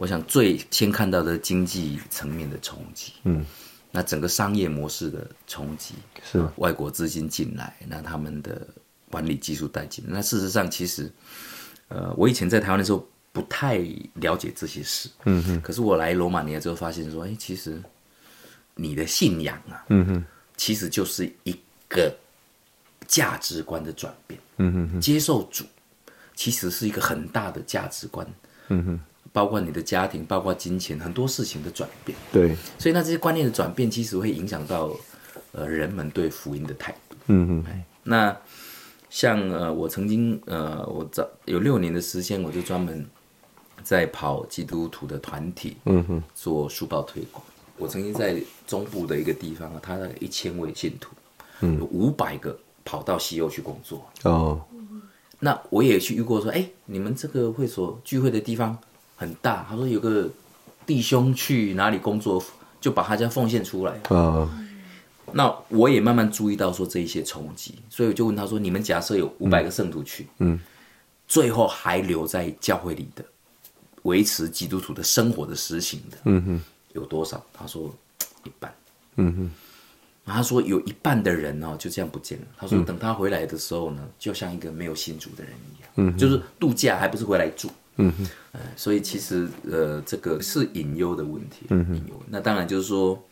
[0.00, 3.44] 我想最先看到的经济层面的冲击，嗯，
[3.90, 8.66] 那整个商业模式的冲击是外国资金进来，那他们的
[9.10, 10.10] 管理技术带进来。
[10.14, 11.12] 那事实上，其实
[11.88, 13.76] 呃，我以前在台湾的时候不太
[14.14, 17.78] 了解这些事，嗯哼，可是我来罗马尼亚之后发现说，哎，其实
[18.76, 20.24] 你的信仰啊，嗯哼，
[20.56, 21.54] 其实就是一
[21.90, 22.10] 个
[23.06, 24.40] 价值观的转变。
[24.56, 25.62] 嗯哼哼，接受主，
[26.34, 28.26] 其实是一个很大的价值观。
[28.68, 29.00] 嗯哼，
[29.32, 32.16] 包括你的家庭，包括金钱，很多事情的转变。
[32.32, 34.90] 对，所以，那这些观念的转变，其实会影响到
[35.52, 37.16] 呃人们对福音的态度。
[37.26, 38.36] 嗯哼，那
[39.08, 43.06] 像呃，我曾经呃，我早有六年的时间，我就专门
[43.82, 47.44] 在跑基督徒的团体，嗯哼，做书报推广。
[47.76, 51.10] 我曾经在中部的一个地方啊，他大概一千位信徒，
[51.60, 54.04] 嗯，有五百个跑到西欧去工作。
[54.24, 54.60] 哦，
[55.38, 58.76] 那我也去遇过，说，哎，你们这个会所聚会的地方
[59.20, 60.26] 很大，他说有个
[60.86, 62.42] 弟兄去哪里工作，
[62.80, 64.00] 就把他家奉献出来。
[64.08, 64.48] 哦，
[65.30, 70.58] 那我也慢慢注意到说这一些冲击，所以我就问他说：“你们假设有五百个圣徒去，嗯，
[71.28, 73.22] 最后还留在教会里的，
[74.04, 76.60] 维持基督徒的生活的实行的，嗯哼，
[76.94, 77.94] 有多少？”他说
[78.44, 78.74] 一半。
[79.16, 79.50] 嗯哼，
[80.24, 82.46] 他说有一半的人哦就这样不见了。
[82.56, 87.68] 他说等他回来的时候呢，就像一个没有信主的人一样，嗯，就是度假还不是回来住，
[88.00, 92.22] 嗯哼，呃，所以其实呃这个是隐忧的问题，嗯隐忧。
[92.28, 93.22] 那当然就是说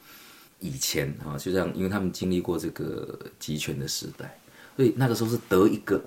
[0.61, 4.39] 以前啊，就像因为他们经历过这个集权的时代，
[4.77, 6.03] 所以那个时候是得一个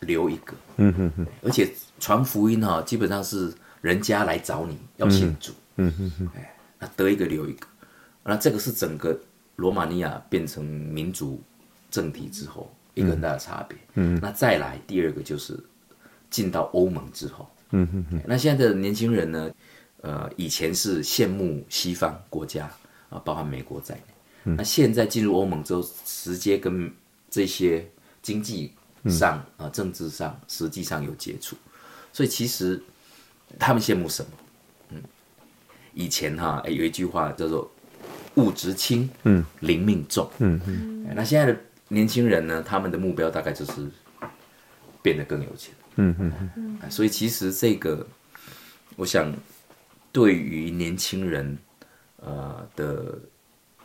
[0.00, 7.66] 留一个，嗯哼哼，而且传福音哈、基本上是人家来找你要信主，嗯哼哼，哎，那得一个留一个，
[8.24, 9.18] 那这个是整个
[9.56, 11.42] 罗马尼亚变成民主
[11.90, 13.78] 政体之后一个很大的差别。
[13.94, 15.58] 嗯，那再来第二个就是
[16.28, 18.20] 进到欧盟之后，嗯哼哼。
[18.26, 19.50] 那现在的年轻人呢？
[20.02, 22.70] 呃，以前是羡慕西方国家
[23.08, 24.54] 啊，包含美国在内。
[24.56, 26.92] 那现在进入欧盟之后，直接跟
[27.28, 27.84] 这些
[28.22, 28.72] 经济
[29.08, 31.56] 上啊、政治上，实际上有接触。
[32.12, 32.80] 所以其实
[33.58, 34.30] 他们羡慕什么？
[34.90, 35.02] 嗯，
[35.92, 37.68] 以前哈、哎有一句话叫做
[38.36, 40.30] “物质轻，嗯，灵命重”。
[40.38, 41.06] 嗯嗯。
[41.16, 43.90] 那现在的年轻人呢，他们的目标大概就是
[45.02, 45.74] 变得更有钱。
[45.96, 46.90] 嗯嗯嗯。
[46.90, 48.06] 所以其实这个，
[48.96, 49.34] 我想。
[50.12, 51.58] 对于年轻人，
[52.22, 53.18] 呃的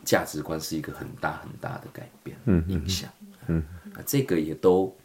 [0.02, 3.10] 价值观是一个很大很大的改变，嗯，影响，
[3.48, 3.62] 嗯，
[4.06, 4.96] 这个也都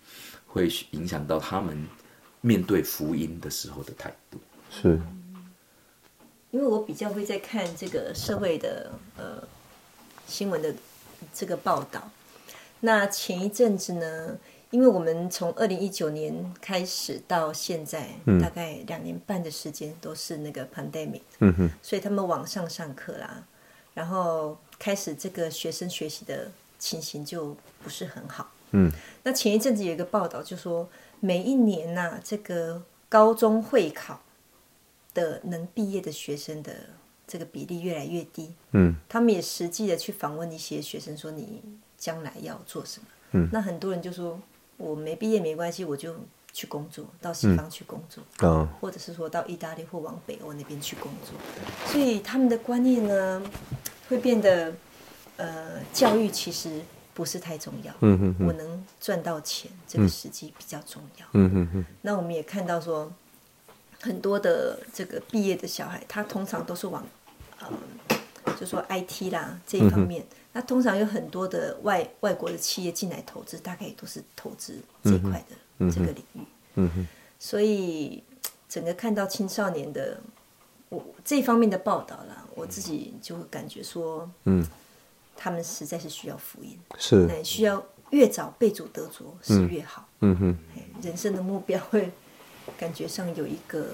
[0.46, 1.86] 会影响到他们
[2.40, 4.40] 面对福音的时候的态度。
[4.72, 4.98] 是，
[6.52, 9.46] 因为我比较会在看这个社会的呃
[10.28, 10.74] 新闻的
[11.34, 12.10] 这个报道，
[12.80, 14.38] 那前一阵子呢。
[14.70, 18.10] 因为我们从二零一九年开始到现在，
[18.42, 21.22] 大概两年半的时间都是那个 pandemic，
[21.82, 23.46] 所以他们网上上课啦，
[23.94, 28.52] 然后开始这个学生学习的情形就不是很好。
[28.72, 28.92] 嗯，
[29.24, 30.90] 那前一阵子有一个报道就说，
[31.22, 34.22] 每一年呐，这个高中会考
[35.14, 36.74] 的能毕业的学生的
[37.26, 38.54] 这个比例越来越低。
[38.72, 41.64] 嗯，他们也实际的去访问一些学生，说你
[41.98, 43.08] 将来要做什么？
[43.32, 44.38] 嗯，那很多人就说。
[44.78, 46.16] 我没毕业没关系，我就
[46.54, 51.34] 去工作，到西方去工作，嗯，或者是说到意大利或往北欧那边去工作。
[51.92, 53.42] 所以他们的观念呢，
[54.08, 54.74] 会变得，
[55.38, 56.82] 呃，教育其实
[57.14, 57.94] 不是太重要。
[58.02, 61.26] 嗯我能赚到钱，这个时机比较重要。
[61.34, 63.12] 嗯那我们也看到说，
[64.02, 67.06] 很多的这个毕业的小孩，他通常都是往，
[67.60, 67.68] 呃，
[68.60, 70.26] 就说 IT 啦这一方面。
[70.58, 76.40] 那通常有很多的外外国的企业进来投资，大概也都是投资这一块的这个领域。
[76.74, 77.08] 嗯哼。
[77.38, 78.24] 所以
[78.68, 80.20] 整个看到青少年的
[80.90, 84.66] 我这方面的报道啦，我自己就会感觉说，嗯，
[85.36, 90.10] 他们实在是需要福音，是，需要越早被主得着是越好。
[90.22, 90.58] 嗯哼。
[91.04, 92.10] 人生的目标会
[92.80, 93.90] 感觉上有一个。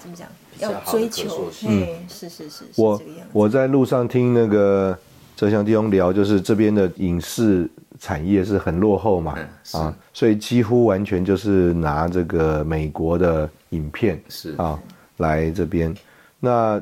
[0.00, 0.26] 怎么讲？
[0.58, 3.02] 要追求，嗯，是是是，我
[3.32, 4.98] 我在路上听那个
[5.36, 7.68] 浙江地方聊，就是这边的影视
[7.98, 9.36] 产业是很落后嘛，
[9.72, 14.78] 啊，所以几乎完全就是拿这个美国的影片是啊
[15.16, 15.94] 来这边。
[16.38, 16.80] 那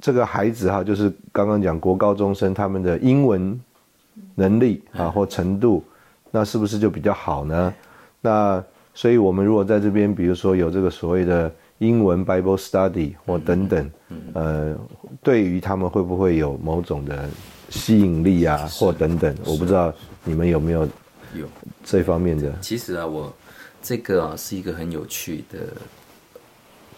[0.00, 3.60] 这个孩子哈，就是刚刚讲国高中生他们的英文
[4.34, 5.82] 能力啊或程度，
[6.30, 7.74] 那是不是就比较好呢？
[8.20, 8.62] 那
[8.94, 11.52] 所以我们如果在这边，比如说有这个所谓的。
[11.78, 13.90] 英文 Bible Study 或等等，
[14.34, 14.76] 呃，
[15.22, 17.28] 对于他们会不会有某种的
[17.68, 19.92] 吸引力啊，或等等，我不知道
[20.24, 20.88] 你们有没有
[21.34, 21.46] 有。
[21.84, 22.52] 这方面的。
[22.60, 23.32] 其实啊，我
[23.82, 25.58] 这个啊是一个很有趣的，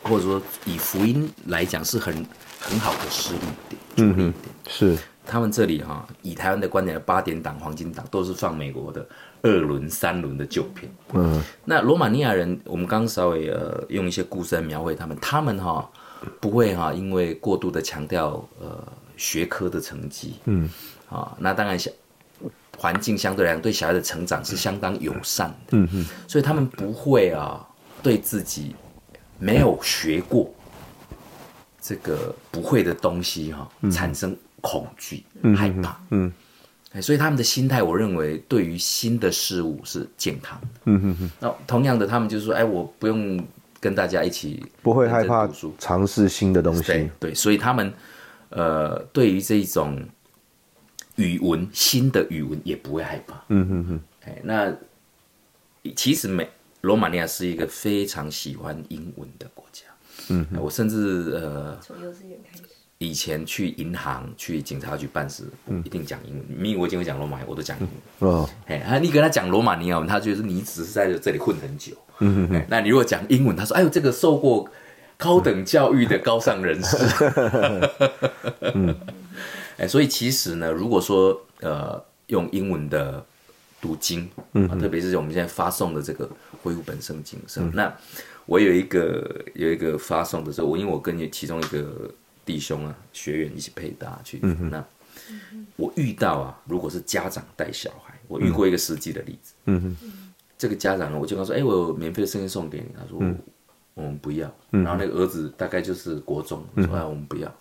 [0.02, 2.14] 或者说以福音来讲是很
[2.60, 4.34] 很好的实力点，嗯哼
[4.68, 4.96] 是。
[5.28, 9.06] 他们这里哈，以台湾的观点，八点档、黄金档都是放美国的
[9.42, 10.90] 二轮、三轮的旧片。
[11.12, 15.86] 嗯，那罗马尼亚人，我们刚稍微呃用一些故事来描绘他们，他们哈
[16.40, 18.82] 不会哈因为过度的强调呃
[19.18, 20.68] 学科的成绩，嗯，
[21.10, 21.90] 啊，那当然小
[22.78, 27.68] 环境相对来讲对小孩的成长是相当友善的，嗯嗯，所以他们不会啊
[28.02, 28.74] 对自己
[29.38, 30.50] 没有学过
[31.82, 34.34] 这个不会的东西哈产生。
[34.68, 35.24] 恐惧、
[35.56, 36.30] 害怕，嗯，
[37.00, 40.68] 所以他们的心态，我认为对于新的事物是健康的。
[40.84, 41.30] 嗯哼哼。
[41.40, 43.42] 那同样的，他们就是说，哎，我不用
[43.80, 46.82] 跟大家一起，不会害怕尝试新的东西。
[46.82, 47.90] 对对，所以他们，
[48.50, 49.98] 呃，对于这种
[51.16, 53.42] 语文新的语文也不会害怕。
[53.48, 54.00] 嗯哼哼。
[54.26, 54.70] 哎，那
[55.96, 56.46] 其实美
[56.82, 59.84] 罗马尼亚是一个非常喜欢英文的国家。
[60.28, 62.64] 嗯，我甚至呃，从幼稚园开始。
[62.98, 65.44] 以前去银行、去警察局办事，
[65.84, 66.44] 一定讲英文。
[66.48, 67.86] 明明我已经会讲罗马，我都讲英
[68.18, 68.32] 文。
[68.32, 71.92] 哦，哎，你跟他讲罗马尼亚文，他觉得你只是在这里混很久。
[72.66, 74.68] 那你如果讲英文，他说：“哎呦，这个受过
[75.16, 76.96] 高等教育的高尚人士。”
[78.74, 78.92] 嗯，
[79.78, 83.24] 哎，所以其实呢，如果说呃用英文的
[83.80, 86.28] 读经，嗯，特别是我们现在发送的这个
[86.64, 87.94] 恢复本圣经上，那
[88.46, 92.12] 我有一个有一个发送的时候，我因为我跟其中一个。
[92.48, 94.38] 弟兄啊，学员一起配搭去。
[94.70, 94.82] 那
[95.76, 99.52] 我遇到啊，如果是家长带小孩，我遇过一个实际的例子。
[99.66, 100.08] 嗯哼，
[100.56, 103.18] 这个家长呢，我就跟他说：“哎，我有免费的圣经送给你。”他说
[103.92, 107.54] ：“我们不要。”然后那个儿子大概就是国中，说：“哎，我们不要。”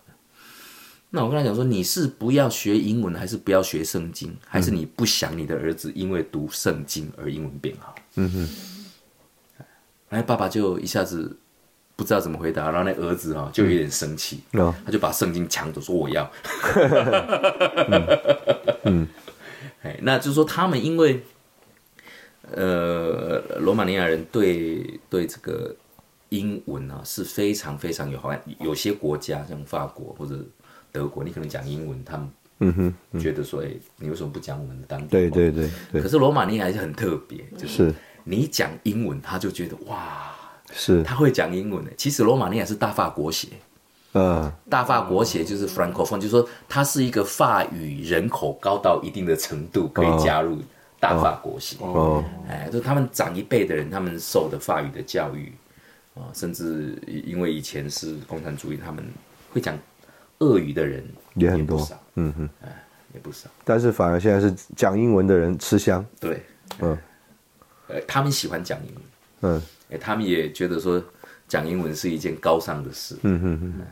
[1.10, 8.48] 那我跟他讲说：“你是不要学英文，还是不要学圣经，还是你不想你的儿子因为读圣经而英文变好？”嗯哼。
[10.08, 11.38] 然后爸爸就一下子
[11.98, 16.30] 不知道怎么回答，然后那儿子哈、就有点生气，哦他就把圣经抢走，说我要。
[18.84, 19.08] 嗯，
[19.82, 21.20] 哎，那就是说他们因为
[22.52, 25.74] 呃，罗马尼亚人对对这个
[26.28, 30.38] 英文啊是非常非常有好感，有些国家像法国或者
[30.92, 32.30] 德国，你可能讲英文，他们
[32.60, 32.72] 嗯
[33.12, 36.00] 哼，觉得说，哎、你为什么不讲我们的当地对对对对。
[36.00, 37.94] 可，是罗马尼亚还是很特别，就是是。
[38.22, 40.32] 你讲英文，他就觉得哇，
[40.72, 41.90] 是，他会讲英文的。
[41.96, 43.48] 其实罗马尼亚是大法国血，
[44.12, 50.58] 嗯，大法国血就是 francophone，就是说它是一个法语人口高到一定的程度可以加入
[51.00, 51.76] 大法国血。
[51.80, 55.52] 哦，哎，就他们长一辈的人，他们受的法语的教育
[56.14, 59.04] 啊，甚至因为以前是共产主义，他们
[59.52, 59.76] 会讲
[60.40, 61.04] 俄语的人
[61.34, 63.48] 也很多，嗯哼，哎也不少。
[63.64, 66.42] 但是反而现在是讲英文的人吃香，对，
[66.80, 66.96] 嗯。
[67.88, 69.02] 呃，他们喜欢讲英文。
[69.40, 71.02] 嗯哎，他们也觉得说
[71.46, 73.16] 讲英文是一件高尚的事。
[73.22, 73.86] 嗯嗯嗯，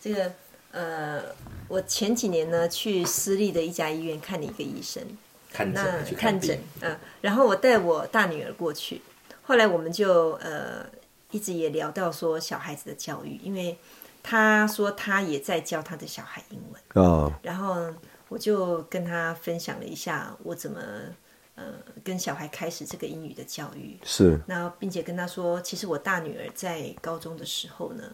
[0.00, 0.32] 这个
[0.72, 1.22] 呃，
[1.66, 5.02] 我前几年呢去私立的一家医院看了一个医生，
[5.52, 9.02] 看诊去看诊，嗯、然后我带我大女儿过去，
[9.42, 10.86] 后来我们就呃
[11.32, 13.76] 一直也聊到说小孩子的教育，因为
[14.22, 17.92] 他说他也在教他的小孩英文，哦，然后
[18.28, 20.80] 我就跟他分享了一下我怎么
[21.60, 28.04] 呃跟小孩开始这个英语的教育，是，然后并且跟他说，其实我大女儿在高中的时候呢，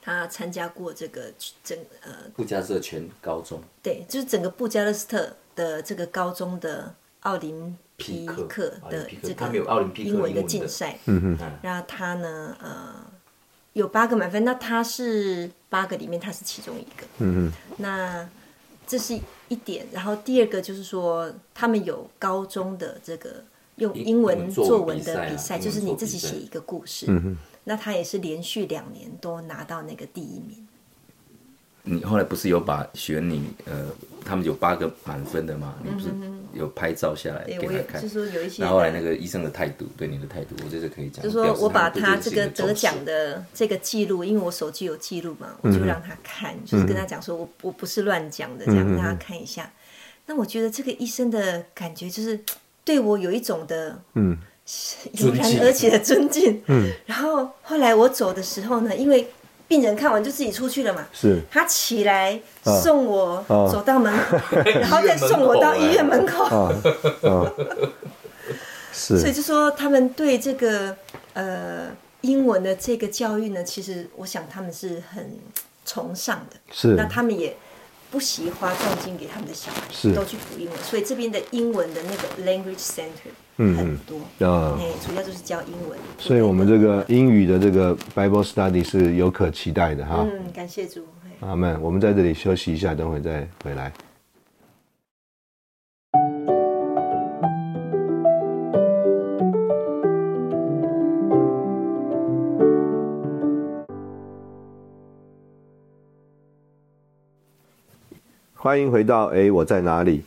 [0.00, 1.32] 她参加过这个
[1.64, 3.60] 整呃布加勒全高中。
[3.82, 13.04] 对，就是整个布加勒斯特的这个高中的奥林匹匹克的这他们有奥林匹英文的英文的竞赛，嗯嗯，然后他呢呃
[13.72, 18.28] 有八个满分，那他是八个里面他是其中一个，嗯嗯，那
[18.92, 23.42] 这是一点，然后第二个就是说他们有高中的这个
[23.76, 27.06] 用英英文作作文的比赛，就是你自己写一个故事，
[27.64, 30.68] 那他也是连续两年都拿到那个第一名。
[31.84, 33.86] 你后来不是有把选你呃，
[34.24, 35.74] 他们有八个满分的吗？
[35.82, 36.06] 你不是
[36.54, 38.06] 有拍照下来给他看就？
[38.08, 41.24] 是说有一些然后后来那个医生的态度，对你的态度，我觉得可以讲。
[41.24, 49.68] 就说我把他这个得奖的这个记录，因为我手机有记录嘛，我嗯就让他看，就是跟他讲说我我不是乱讲的，这样让他看一下。
[50.26, 52.38] 那我觉得这个医生的感觉就是
[52.84, 54.38] 对我有一种的嗯
[55.18, 56.62] 油然而起的尊敬。
[56.66, 59.26] 嗯，然后后来我走的时候呢，因为
[59.72, 62.38] 病人看完就自己出去了嘛，是，他起来
[62.82, 63.66] 送我啊。
[63.72, 64.36] 走到门口，
[64.78, 66.44] 然后再送我到医院门口。
[66.44, 66.74] 啊。
[67.22, 67.50] 啊，
[68.92, 70.94] 所以，就说他们对这个
[71.32, 71.86] 呃
[72.20, 75.38] 英文的这个教育呢，其实我想他们是很
[75.86, 76.56] 崇尚的。
[76.70, 76.88] 是。
[76.88, 77.56] 那他们也
[78.12, 85.98] 不惜花重金给他们的小孩，是都去补英文，所以这边的英文的那个 language center 嗯很多，啊哎、主要就是教英文。
[86.18, 90.26] 所以我们这个英语的这个 Bible study 是有可期待的哈。
[90.30, 91.06] 嗯，感谢主。
[91.24, 91.80] 哎阿门。
[91.80, 93.90] 我们在这里休息一下，等会再回来。
[108.62, 110.22] 欢迎回到诶，我在哪里？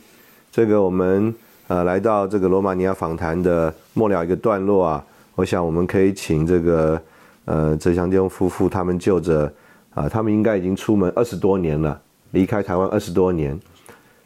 [0.52, 1.34] 这个我们
[1.68, 5.02] 呃来到这个罗马尼亚访谈的末了一个段落啊，
[5.36, 7.00] 我想我们可以请这个
[7.46, 9.50] 呃泽祥弟兄夫妇他们就着
[9.94, 11.98] 啊，他们应该已经出门二十多年了，
[12.32, 13.58] 离开台湾二十多年，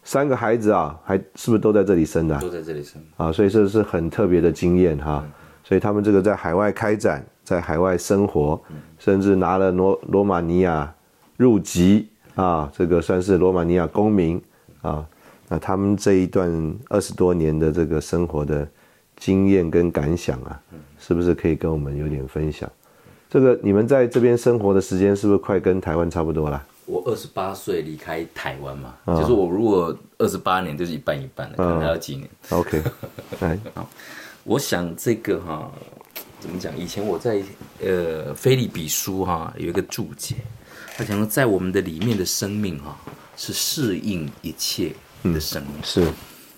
[0.03, 3.01] 三个孩子啊，还是不是都在这里生的啊、都在这里生。
[3.16, 5.25] 啊，所以这是很特别的经验哈。
[5.62, 8.61] 所以他们这个在海外开展，在海外生活，
[8.99, 10.92] 甚至拿了罗罗马尼亚
[11.37, 12.09] 入籍
[12.40, 14.40] 啊，这个算是罗马尼亚公民
[14.83, 15.07] 啊。
[15.48, 18.66] 那他们这一段二十多年的这个生活的
[19.16, 20.61] 经验跟感想啊，
[20.98, 22.70] 是不是可以跟我们有点分享？
[23.29, 26.64] 这个你们在这边生活的时间是不是快跟台湾差不多了？
[26.87, 32.29] 我二十八岁离开台湾嘛，就是我如果二十八年就是一半一半了，可能还要几年。
[32.48, 32.83] OK，
[33.38, 33.57] 来，
[34.42, 35.70] 我想这个哈，
[36.40, 36.76] 怎么讲？
[36.76, 37.40] 以前我在
[37.81, 40.35] 呃《菲利比书》哈有一个注解，
[41.01, 42.94] 他讲说在我们的里面的生命哈
[43.35, 45.73] 是适应一切的生命。
[45.83, 46.13] 是，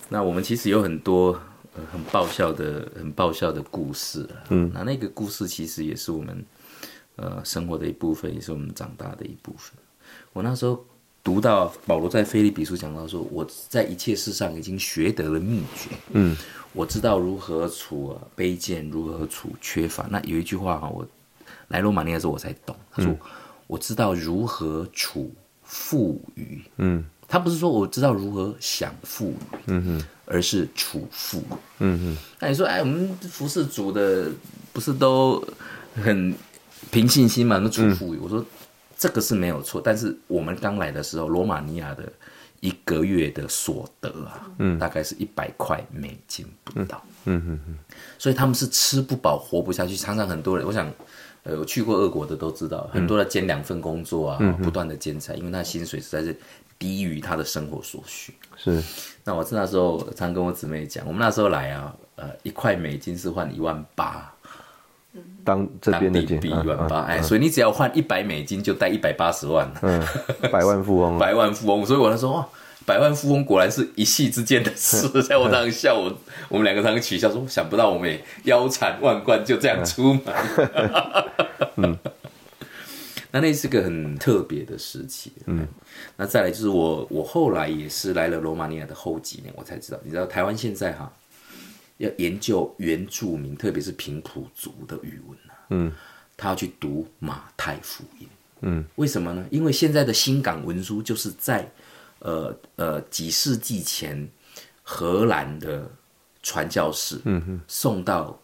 [0.09, 1.39] 那我们其实有很多
[1.73, 6.45] 呃很爆笑的、很爆笑的故事嗯，那那个故事其实也是我们
[7.15, 9.71] 呃生活的一部分，也是我们长大的一部分。
[10.33, 10.85] 我那时候
[11.23, 16.35] 读到保罗在《菲利比书》讲到说，我在一切事上已经学得了秘诀，嗯，
[16.73, 20.05] 我知道如何处呃卑贱，如何处缺乏。
[20.11, 21.07] 那有一句话哈，我
[21.69, 23.15] 来罗马尼亚的时候我才懂，他说、
[23.67, 25.33] 我知道如何处
[25.63, 27.03] 富裕，嗯。
[27.25, 29.35] 他不是说我知道如何享富裕，
[29.65, 31.41] 嗯哼，而是处富，
[31.79, 34.29] 嗯哼，那你说，哎，我们服侍主的
[34.71, 35.43] 不是都
[35.95, 36.31] 很
[36.91, 38.45] 凭信心嘛，那主妇语，我说
[38.95, 42.03] 这个是没有错，但是我们刚来的时候，罗马尼亚的
[42.59, 47.41] 一个月的所得啊，嗯，大概是一百块美金不到，嗯。
[47.47, 47.77] 嗯嗯，
[48.19, 50.87] 所以他们是吃不饱活不下去，常常很多人，我想。
[51.43, 56.33] 呃，我去过俄国的都知道，很多的兼两份工作啊，不断的兼差，因为他薪水实在是
[56.79, 58.33] 低于他的生活所需。
[58.55, 58.81] 是，
[59.25, 64.33] 那我那时候常跟我姊妹讲，我们那时候来啊，呃，一块美金是换一万八，
[65.43, 70.01] 当这边的币一万八，哎，所以你只要换一百美金就带一百八十万，嗯，
[70.51, 72.47] 百万富翁， 百万富翁，所以我那时候哇。
[72.85, 76.13] 百万富翁果然是一夕之间的事， 在我常笑我，
[76.49, 80.21] 我们两个常取笑说，想不到我们也腰缠万贯就这样出门。
[81.77, 81.97] 嗯，
[83.31, 85.31] 那那是个很特别的时期。
[85.45, 85.65] 嗯，
[86.17, 91.09] 那再来就是我，我后来也是来了罗马尼亚的后几年，我才知道，你知道台湾现在哈
[91.99, 95.37] 要研究原住民，特别是平埔族的语文
[95.69, 95.91] 嗯，
[96.35, 98.27] 他要去读马太福音。
[98.59, 99.45] 嗯，为什么呢？
[99.49, 101.71] 因为现在的新港文书就是在。
[102.23, 104.27] 呃呃，几世纪前，
[104.81, 105.89] 荷兰的
[106.41, 107.19] 传教士
[107.67, 108.39] 送到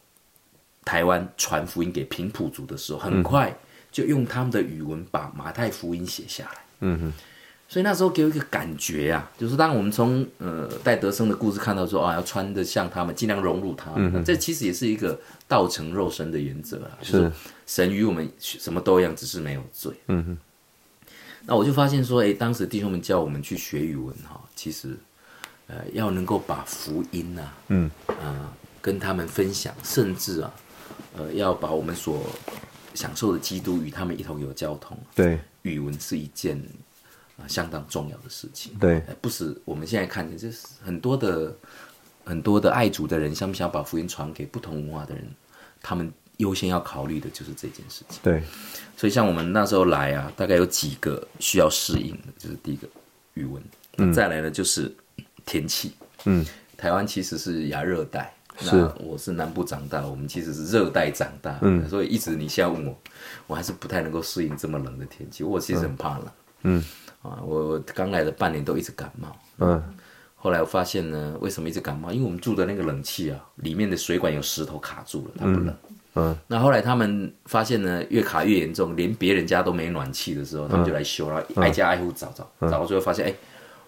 [0.84, 3.57] 台湾传福音给平埔族的时候，很快
[3.89, 6.61] 就用他们的语文把马太福音写下来。
[6.82, 7.13] 嗯哼，
[7.69, 15.17] 所以那时候给我一个感觉啊，就是当我们从呃戴德生的故事看到说啊，要穿的像他们，尽量融入他们，这其实也是一个
[15.47, 17.32] 道成肉身的原则啊，就是
[17.65, 19.93] 神与我们什么都一样，只是没有罪。
[20.07, 20.38] 嗯哼。
[21.46, 24.96] 那我就发现说，哎，当时弟兄们叫我们去学语文哈，其实，
[25.68, 30.54] 呃，要能够把福音呐，嗯，啊，跟他们分享，甚至啊，
[31.16, 32.24] 呃，要把我们所
[32.94, 34.98] 享受的基督与他们一同有交通。
[35.16, 36.62] 对，语文是一件
[37.38, 38.74] 啊相当重要的事情。
[38.80, 41.56] 对，不是我们现在看的，就是很多的
[42.26, 45.26] 很多的爱主的人，想不想把福音传给不同文化的人，
[45.82, 46.14] 他们。
[46.40, 48.20] 优先要考虑的就是这件事情。
[48.24, 48.42] 对，
[48.96, 52.88] 所以像我们那时候来啊，大概有几个需要适应的，就是第一个
[53.34, 53.62] 语文，
[53.98, 54.94] 嗯，再来呢就是
[55.46, 56.46] 天气，嗯，
[56.78, 62.98] 台湾其实是亚热带，是，我是南部长大，我们其实是热带长大，嗯，所以一直你现在问我，
[63.48, 66.28] 我还是不太能够适应这么冷的天气，我其实很怕冷，
[66.64, 66.84] 嗯，
[67.22, 69.84] 啊，我刚来的半年都一直感冒，嗯，
[70.38, 72.14] 后来我发现呢，为什么一直感冒？
[72.14, 75.68] 因为我们住的那个冷气啊，里面的水管有石头卡住了，它不冷。
[75.90, 75.96] 嗯，
[76.47, 83.34] 那后来他们发现呢，越卡越严重，连别人家都没暖气的时候，他们就来修，然后挨家挨户找找，找到最后发现，哎，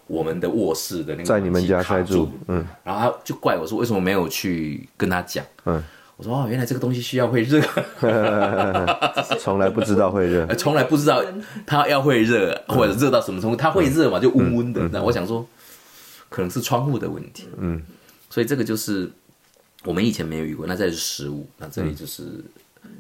[0.08, 5.44] 我们的卧室的那个在你们家开住，嗯，然后他就怪我说，为什么没有去跟他讲？
[5.66, 5.84] 嗯，
[6.16, 7.60] 我说哦，原来这个东西需要会热，
[9.38, 11.22] 从来不知道会热， 从来不知道
[11.66, 14.88] 它要会热，或者热到什么程度，它会热嘛，就温温的。
[14.94, 15.46] 那我想说，
[16.30, 17.82] 可能是窗户的问题，嗯，
[18.30, 19.12] 所以这个就是。
[19.84, 22.44] 我们以前没有遇过，那这是食物，那这里就是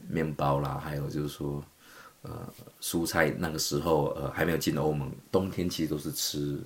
[0.09, 1.63] 面包啦，还有就是说，
[2.23, 2.32] 呃，
[2.82, 6.59] 蔬菜那个时候呃还没有进欧盟，冬天其实都是吃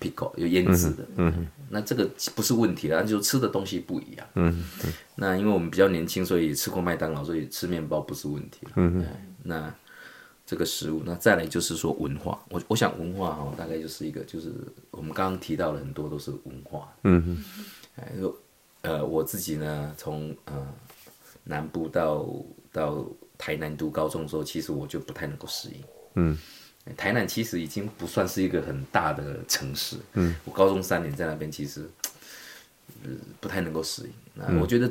[0.00, 4.64] pickle 有腌制的，嗯，那这个不是问题了，就吃的东西不一样，嗯，
[5.16, 9.04] 那因为我们比较年轻，所以吃过麦当劳，所以吃面包不是问题了，嗯
[9.42, 9.74] 那
[10.44, 14.52] 这个食物，那再来就是说文化，我我想文化哦，大概就是一个就是
[14.90, 17.44] 我们刚刚提到的很多都是文化，嗯哼，
[17.96, 18.12] 哎
[18.82, 20.66] 呃，我自己呢，从呃
[21.44, 22.26] 南部到
[22.72, 23.06] 到
[23.38, 25.76] 台南读高中的时候，其实我就不太能够适应。
[26.14, 26.36] 嗯，
[26.96, 29.96] 台南其实已经不算是一个很大的城市。
[30.14, 31.88] 嗯，我高中三年在那边，其实
[33.04, 33.10] 呃
[33.40, 34.10] 不太能够适应。
[34.34, 34.90] 那我觉得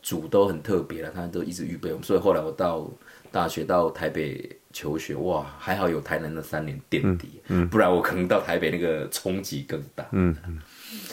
[0.00, 2.88] 主都很特别了，他们都一直预备我们，所以后来我到
[3.32, 10.06] 大学到台北求学，哇，还好有台南的三年垫底，嗯，不然我可能到台北那个冲击更大。
[10.12, 10.60] 嗯嗯，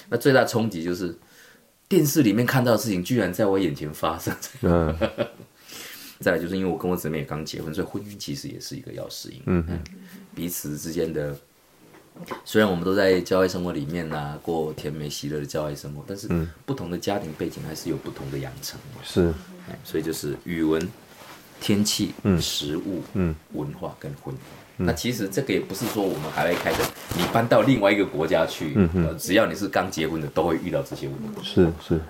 [0.10, 1.18] 那最大冲击就是。
[1.94, 4.36] 电视里面看到的事情，居然在我眼前发生。
[4.64, 4.98] 嗯，
[6.20, 9.44] 再来就是因为我跟我姊妹也刚结婚，所以婚姻其实也是一个要适应。
[9.46, 9.80] 嗯嗯，
[10.34, 11.38] 彼此之间的，
[12.44, 16.28] 虽然我们都在教会生活里面呐，过甜美喜乐的教会生活，但是
[16.66, 18.80] 不同的家庭背景还是有不同的养成。
[19.04, 19.32] 是，
[19.84, 20.90] 所以就是语文、
[21.62, 24.40] 天气、嗯，食物、嗯，文化跟婚姻。
[24.78, 26.80] 那其实这个也不是说我们还会开的，
[27.16, 31.44] 你搬到另外一个国家去，呃，只要你是刚结婚的，都会遇到这些问题。
[31.44, 32.02] 是是。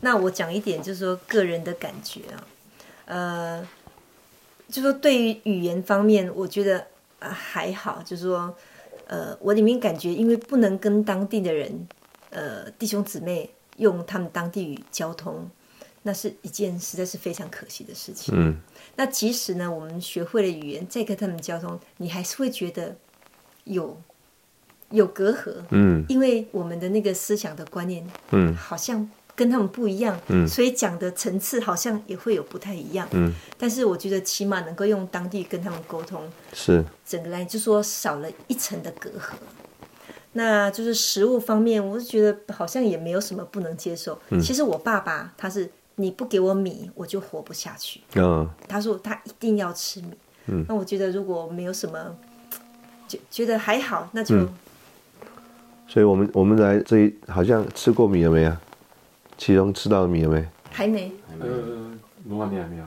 [0.00, 2.44] 那我讲一点，就是说个人的感觉啊，
[3.06, 3.68] 呃，
[4.68, 6.86] 就说对于语言方面，我觉得
[7.18, 8.54] 啊还好，就是说，
[9.06, 11.88] 呃，我里面感觉，因为不能跟当地的人，
[12.28, 13.48] 呃，弟兄姊妹
[13.78, 15.48] 用他们当地语交通。
[16.06, 18.34] 那是一件实在是非常可惜的事情。
[18.36, 18.56] 嗯，
[18.94, 22.94] 那即使呢，我们学会了语言，再跟他们交通，你还是会觉得
[23.64, 23.98] 有
[24.90, 25.54] 有隔阂。
[25.70, 33.08] 嗯，因为我们的那个思想的观念，嗯，好像跟他们不一样，所以讲的层次好像也会有不太一样。
[33.12, 39.32] 嗯，但是我觉得起码能够用当地跟他们沟通，是整个来就说少了一层的隔阂。
[40.36, 44.20] 那就是食物方面，我是觉得好像也没有什么不能接受。
[44.42, 48.00] 其实我爸爸他是你不给我米，我就活不下去。
[48.16, 50.12] 嗯他说他一定要吃米。
[50.46, 52.16] 嗯，那我觉得如果没有什么，
[53.08, 54.36] 就觉得还好，那就、
[55.86, 58.60] 所以我们我们来这一好像吃过米了没啊？
[59.38, 60.46] 其中吃到米了没？
[60.70, 61.48] 还没呃，
[62.28, 62.84] 罗马尼亚没有。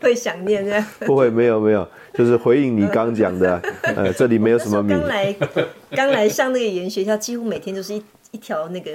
[0.00, 0.84] 会想念的。
[1.06, 5.36] 不会，没有没有，就是回应你刚讲的， 呃，这里没有什么米刚来
[5.90, 8.90] 刚来上那个语言学校，几乎每天就是一一条那个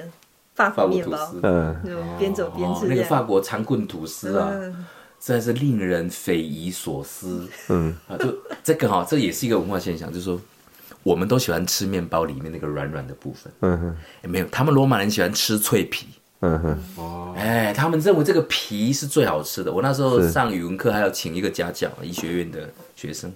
[0.65, 2.87] 法法国吐国面包，司，嗯，就边走边哦吃。
[2.87, 4.85] 那个法国长棍吐司啊，嗯
[5.21, 7.47] 实在是令人匪夷所思。
[7.67, 8.33] 嗯啊，就
[8.63, 10.39] 这个哈、这也是一个文化现象，就是说，
[11.03, 13.51] 我们都喜欢吃面包里面那个软软的部分。
[13.59, 16.07] 嗯哼，诶没有，他们罗马人喜欢吃脆皮。
[16.41, 19.69] 嗯哼，哦，哎，他们认为这个皮是最好吃的。
[19.73, 23.29] 我那时候上语文课还要请一个家教，医学院的学生，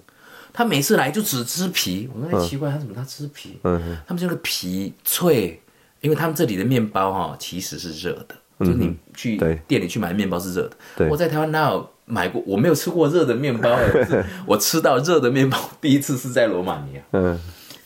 [0.54, 2.08] 他每次来就只吃皮。
[2.14, 3.58] 我说哎，奇怪，他怎么他吃皮？
[3.64, 5.60] 嗯哼，他们这个皮脆，
[6.04, 10.76] 因为他们这里的面包哈、其实是热的，就是你去店里去买面包是热的。
[10.96, 12.42] 对我在台湾哪有买过？
[12.46, 17.02] 我没有吃过热的面包、哎 我吃到热的面包第一次是在罗马尼亚。
[17.12, 17.40] 嗯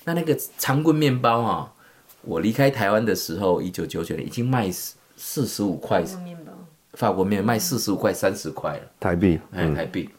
[0.04, 1.72] 那那个长棍面包哈、
[2.22, 4.68] 我离开台湾的时候，一九九九年已经卖
[5.16, 6.02] 四十五块，
[6.94, 10.10] 法国面卖四十五块、三十块了，台币，哎，台币。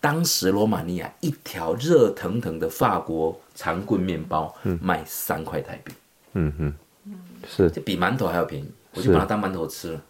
[0.00, 5.92] 当时罗马尼亚一条热腾腾的法国长棍面包卖三块台币，
[6.32, 6.74] 嗯哼，
[7.48, 10.02] 是这比馒头还要便宜，我就把它当馒头吃了，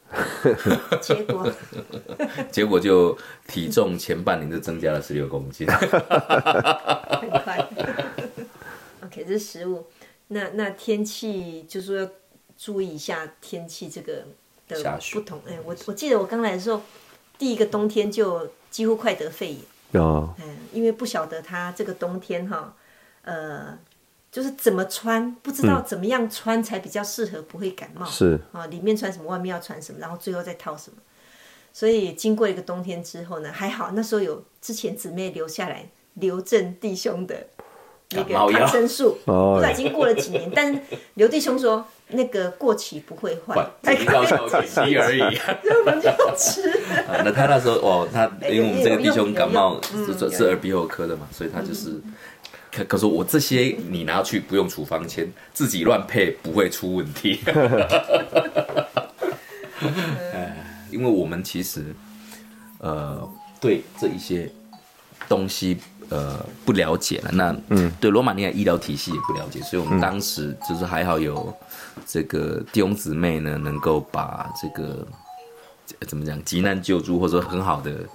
[1.00, 1.52] 结果
[2.50, 3.16] 结果就
[3.46, 5.66] 体重前半年就增加了十六公斤。
[5.68, 7.68] 很快。
[9.04, 9.86] OK，这是食物。
[10.28, 12.08] 那那天气就是说要
[12.56, 14.24] 注意一下天气这个
[14.68, 15.40] 的不同。
[15.46, 16.80] 哎，我我记得我刚来的时候，
[17.38, 20.02] 第一个冬天就几乎快得肺炎。
[20.02, 22.74] 哦，嗯，因为不晓得它这个冬天哈，
[23.22, 23.78] 呃，
[24.32, 28.06] 就是怎么穿，不知道怎么样穿才比较适合，不会感冒。
[28.06, 30.96] 是啊，里面穿什么，外面要穿什么，然后最后再套什么。
[31.70, 37.46] 所以经过一个冬天之后呢，还好那时候有之前姊妹留下来刘正弟兄的
[38.12, 40.80] 那个抗生素，哦不知道已经过了几年，但是
[41.14, 43.54] 刘弟兄说那个过期不会坏，
[43.84, 45.20] 还可以药效减低而已。
[45.20, 46.70] 我 们就吃。
[47.06, 52.00] 啊那他那时候哦，他因为我们这个弟兄感冒是是耳鼻喉科的嘛，所以他就是。
[52.72, 57.40] 可可是我这些你拿去不用处方签，自己乱配不会出问题。
[60.32, 60.56] 哎
[60.90, 61.94] 因为我们其实
[62.78, 63.28] 呃
[63.60, 64.50] 对这一些
[65.28, 71.54] 东西呃不了解了，那嗯对罗马尼亚医疗体系也不了解，所以我们当时就是还好有
[72.06, 75.06] 这个弟兄姊妹呢，能够把这个
[75.98, 78.06] 呃怎么讲急难救助或者很好的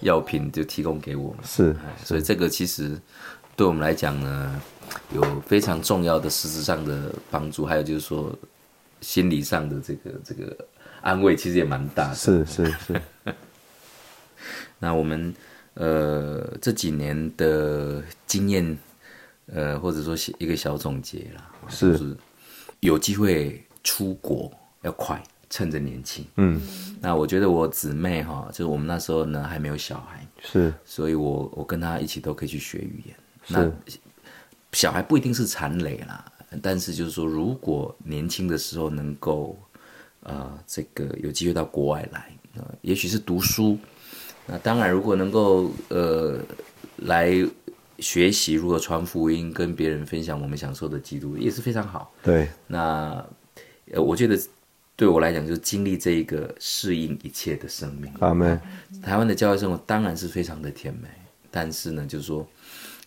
[0.00, 1.38] 药品就提供给我们。
[1.44, 2.98] 是哎所以这个其实
[3.62, 4.60] 对我们来讲呢，
[5.14, 8.36] 有非常重要的实质上的帮助，还有就是说
[9.00, 10.66] 心理上的这个这个
[11.00, 12.14] 安慰，其实也蛮大的。
[12.16, 13.00] 是是是，
[14.80, 15.32] 那我们
[15.74, 18.76] 呃这几年的经验，
[19.46, 22.16] 呃或者说一个小总结啦，是就是
[22.80, 24.50] 有机会出国
[24.80, 26.26] 要快，趁着年轻。
[26.34, 26.60] 嗯
[27.00, 33.14] 那我觉得我姊妹哈，就是我们那时候呢还没有小孩，是所以我我跟她一起都可以去学语言。
[33.48, 33.70] 那
[34.72, 36.24] 小孩不一定是残累啦，
[36.62, 39.58] 但是就是说，如果年轻的时候能够
[40.20, 43.78] 呃这个有机会到国外来，呃，也许是读书，
[44.46, 46.40] 那当然如果能够呃
[46.96, 47.34] 来
[47.98, 52.12] 学习如何传福音，跟别人分享我们享受的基督，也是非常好。
[52.22, 53.24] 对，那
[53.92, 54.38] 呃，我觉得
[54.96, 58.12] 对我来讲，就是经历这一个适应一切的生命。
[58.20, 58.60] 阿门，
[59.02, 61.08] 台湾的教育生活当然是非常的甜美，
[61.50, 62.46] 但是呢，就是说，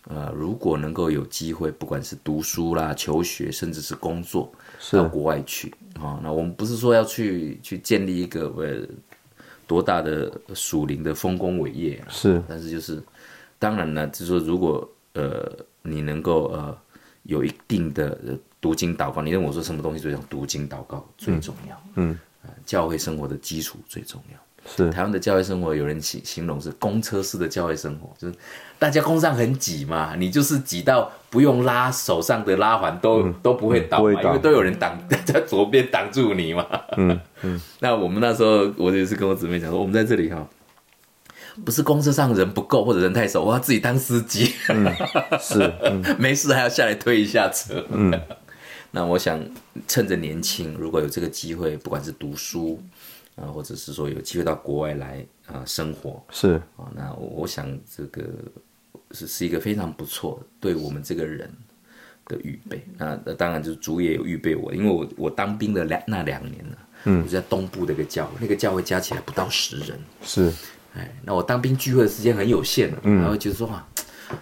[0.08, 4.52] 呃，如果能够有机会，不管是读书啦、求学，甚至是工作，
[4.92, 8.86] 到国外去啊、哦那我们不是说要去去建立一个呃
[9.66, 12.40] 多大的属灵的丰功伟业啊，是。
[12.48, 13.02] 但是就是
[13.58, 15.52] 当然呢，就是说如果呃
[15.82, 16.76] 你能够呃
[17.24, 20.26] 有一定的呃读经祷告，你认为我说什么东西最重要？
[20.28, 22.18] 读经祷告最重要，嗯。
[22.44, 24.38] 呃教会生活的基础最重要。
[24.76, 28.34] 是台湾的教会生活，有人形形容是公车式的教会生活，就是
[28.78, 36.66] 大家公上很挤嘛，你就是挤到不用拉手上的拉环都、都不会倒因为都有人挡在左边挡住你嘛。
[36.96, 37.60] 嗯嗯。
[37.80, 40.46] 那我们那时候，我也是跟我姊妹讲说，我们在这里哈，
[41.64, 44.52] 不是公车上人不够或者人太少，我要自己当司机，
[45.40, 47.84] 是，嗯 没事还要下来推一下车。
[47.90, 48.12] 嗯。
[48.92, 49.38] 那我想
[49.86, 52.80] 趁着年轻，如果有这个机会，不管是读书
[53.36, 58.24] 啊，或者是说有机会到国外来啊生活是啊，那我我想这个
[59.12, 61.50] 是是一个非常不错对我们这个人
[62.26, 62.84] 的预备。
[62.96, 70.52] 那那当然就是主也有预备我，因为我我当兵的两那两年呢，嗯，我在东部的一个教会，那个教会加起来不到十人，是
[70.94, 73.86] 哎，那我当兵聚会的时间很有限了，然后就是说啊，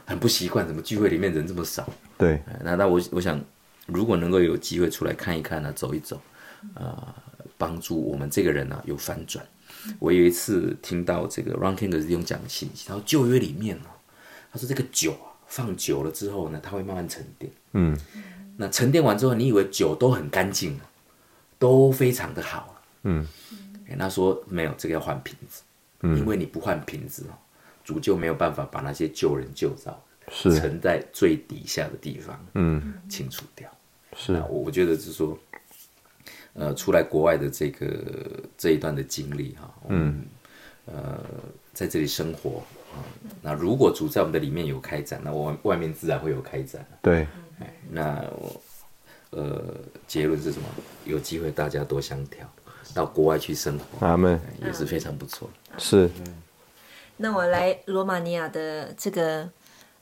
[0.06, 1.86] 很不习惯，怎么聚会里面人这么少？
[2.16, 3.40] 对，哎那那我我想，
[3.86, 6.20] 如果能够有机会出来看一看呢、走一走，
[6.74, 7.12] 啊、
[7.64, 9.42] 帮助我们这个人呢、有翻转。
[9.98, 13.86] 我有一次听到这个 Ron King 的弟兄讲信息，他说旧约里面呢、
[14.52, 17.50] 他说这个酒啊放久了之后呢，它会慢慢沉淀。
[17.72, 17.96] 嗯，
[18.58, 20.84] 那沉淀完之后，你以为酒都很干净了，
[21.58, 22.82] 都非常的好了。
[23.04, 23.26] 嗯
[23.88, 25.62] 哎，他说没有，这个要换瓶子，
[26.02, 27.32] 因为你不换瓶子哦，
[27.82, 29.98] 主就没有办法把那些旧人旧造
[30.30, 33.70] 是沉在最底下的地方，嗯清除掉。
[34.16, 35.38] 是啊我我觉得是说，
[36.54, 40.24] 呃，出来国外的这个这一段的经历哈，嗯，
[40.86, 41.20] 呃，
[41.72, 42.62] 在这里生活
[42.94, 43.02] 啊、
[43.42, 46.86] 那如果主在我们的里面有开展，那我外面自然会有开展。
[47.02, 47.26] 对
[47.58, 48.62] 哎，那我
[49.30, 49.74] 呃，
[50.06, 50.68] 结论是什么？
[51.04, 52.48] 有机会大家多相调，
[52.94, 55.50] 到国外去生活，阿门也是非常不错。
[55.76, 56.08] 是
[57.16, 59.48] 那我来罗马尼亚的这个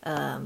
[0.00, 0.38] 呃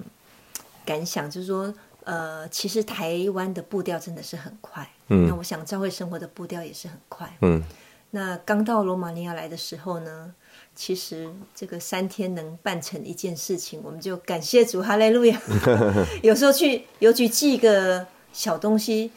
[0.85, 1.75] 感想，就是说，
[2.07, 7.63] 呃，其实台湾的步调真的是很快，嗯，那我想教会生活的步调也是很快，嗯
[8.11, 10.33] 那刚到罗马尼亚来的时候呢，
[10.77, 15.39] 其实这个三天能办成一件事情，我们就感谢主，哈利路亚。
[16.23, 19.11] 有时候去邮局寄一个小东西，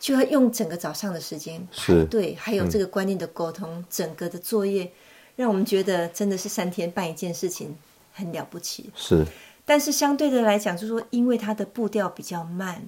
[0.00, 4.90] 就要用整个早上的时间是排队，还有这个观念的沟通，整个的作业，
[5.36, 7.74] 让我们觉得真的是三天办一件事情
[8.12, 8.90] 很了不起。
[8.96, 9.24] 是
[9.64, 12.82] 但是相对的来讲，就是说，因为它的步调比较慢，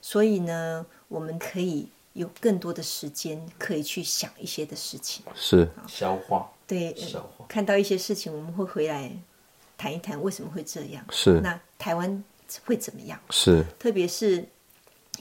[0.00, 5.24] 所以呢，我们可以有更多的时间可以去想一些的事情。
[5.34, 9.10] 是消化对，消化看到一些事情，我们会回来
[9.76, 11.04] 谈一谈为什么会这样。
[11.10, 12.22] 是那台湾
[12.66, 13.18] 会怎么样？
[13.30, 14.46] 是特别是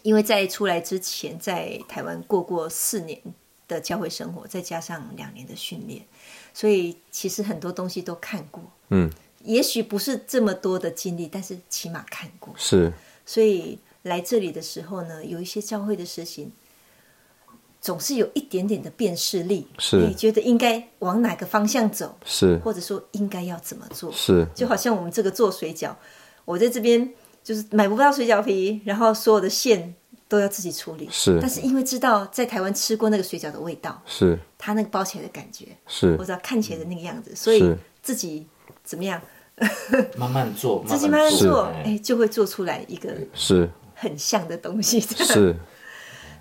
[0.02, 3.22] 因为在出来之前，在台湾过过四年
[3.68, 6.06] 的教会生活，再加上两年的训练，
[6.54, 8.62] 所以其实很多东西都看过。
[8.90, 9.10] 嗯
[9.48, 12.54] 也许不是这么多的经历，但是起码看过。
[12.58, 12.92] 是。
[13.26, 16.52] 所以来这里的时候呢，有一些教会的事情，
[17.82, 19.98] 总是有一点点的辨识力，是。
[19.98, 22.58] 你觉得应该往哪个方向走，是。
[22.58, 24.12] 或者说应该要怎么做。
[24.12, 24.46] 是。
[24.54, 25.96] 就好像我们这个做水饺，
[26.44, 29.96] 我在这边就是买不到水饺皮，然后所有的馅
[30.28, 31.08] 都要自己处理。
[31.10, 31.40] 是。
[31.40, 34.38] 但是因为知道在台湾吃过那个水饺的味道，是。
[34.58, 36.18] 它那个包起来的感觉，是。
[36.18, 38.46] 或者看起来的那个样子，所以自己
[38.84, 39.22] 怎么样，
[40.18, 45.00] 慢慢做，自己慢慢做，哎哎，就会做出来一个是很像的东西。
[45.00, 45.56] 是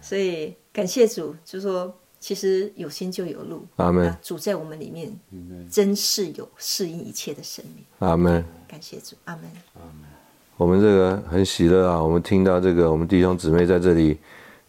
[0.00, 3.66] 所以感谢主，就说其实有心就有路。
[3.76, 5.10] 阿门主在我们里面，
[5.70, 7.84] 真是有适应一切的生命。
[8.00, 8.44] 阿门。
[8.68, 9.44] 感谢主，阿门。
[10.58, 12.02] 我们这个很喜乐啊！
[12.02, 14.18] 我们听到这个，我们弟兄姊妹在这里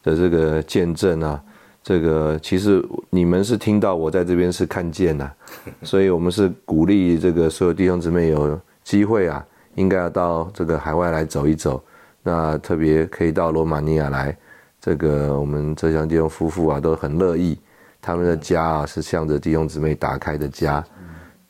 [0.03, 1.41] 的这个见证啊，
[1.87, 5.31] 这个其实你们是听到，我在这边是看见呐、
[5.83, 9.41] 所以我们是鼓励这个所有弟兄姊妹有机会啊，
[9.75, 11.81] 应该要到这个海外来走一走。
[12.23, 14.37] 那特别可以到罗马尼亚来，
[14.81, 17.57] 这个我们浙江弟兄夫妇啊都很乐意，
[18.01, 20.83] 他们的家啊是向着弟兄姊妹打开的家，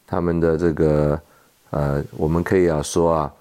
[0.06, 1.20] 他们的这个
[1.72, 3.34] 呃，我们可以啊说啊。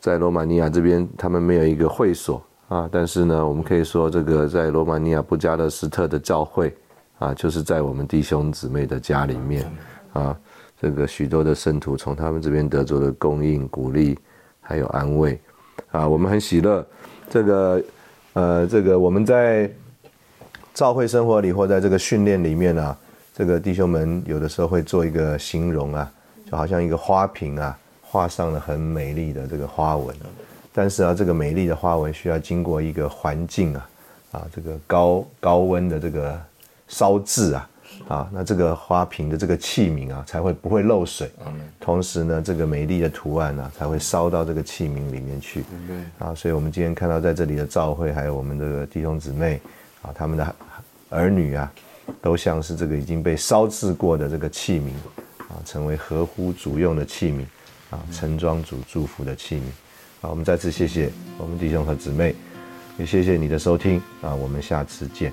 [0.00, 6.72] 在罗马尼亚这边，他们没有一个会所啊，但是呢，我们可以说这个在罗马尼亚布加勒斯特的教会
[7.18, 9.68] 啊，就是在我们弟兄姊妹的家里面
[10.12, 10.38] 啊，
[10.80, 14.16] 这个许多的圣徒从他们这边得着的供应、鼓励
[14.60, 15.36] 还有安慰
[15.90, 16.86] 啊，我们很喜乐。
[17.28, 17.82] 这个
[18.34, 19.68] 呃，这个我们在
[20.72, 22.96] 教会生活里或在这个训练里面啊，
[23.34, 26.08] 这个弟兄们有的时候会做一个形容啊，
[26.48, 27.76] 就好像一个花瓶啊。
[28.12, 30.12] 画上了很美丽的这个花纹，
[30.72, 33.90] 但是啊，这个美丽的花纹需要经过一个环境啊，
[34.32, 36.40] 啊，这个高高温的这个
[36.88, 37.70] 烧制啊，
[38.08, 41.30] 啊，那这个花瓶的这个器皿啊，才会不会漏水。
[41.80, 45.64] 同时呢，这个美丽的图案呢、啊，才会烧到这个器皿里面去。
[46.18, 49.60] 啊，所以我们今天看到在这里的教会，还有我们的弟兄姊妹
[50.02, 50.54] 啊，他们的
[51.08, 51.72] 儿女啊，
[52.22, 54.90] 都像是这个已经被烧制过的这个器皿
[55.48, 57.44] 啊，成为合乎主用的器皿。
[57.90, 59.62] 啊，盛装主祝福的器皿。
[60.20, 62.34] 好，我们再次谢谢我们弟兄和姊妹，
[62.98, 65.32] 也谢谢你的收听啊，我们下次见。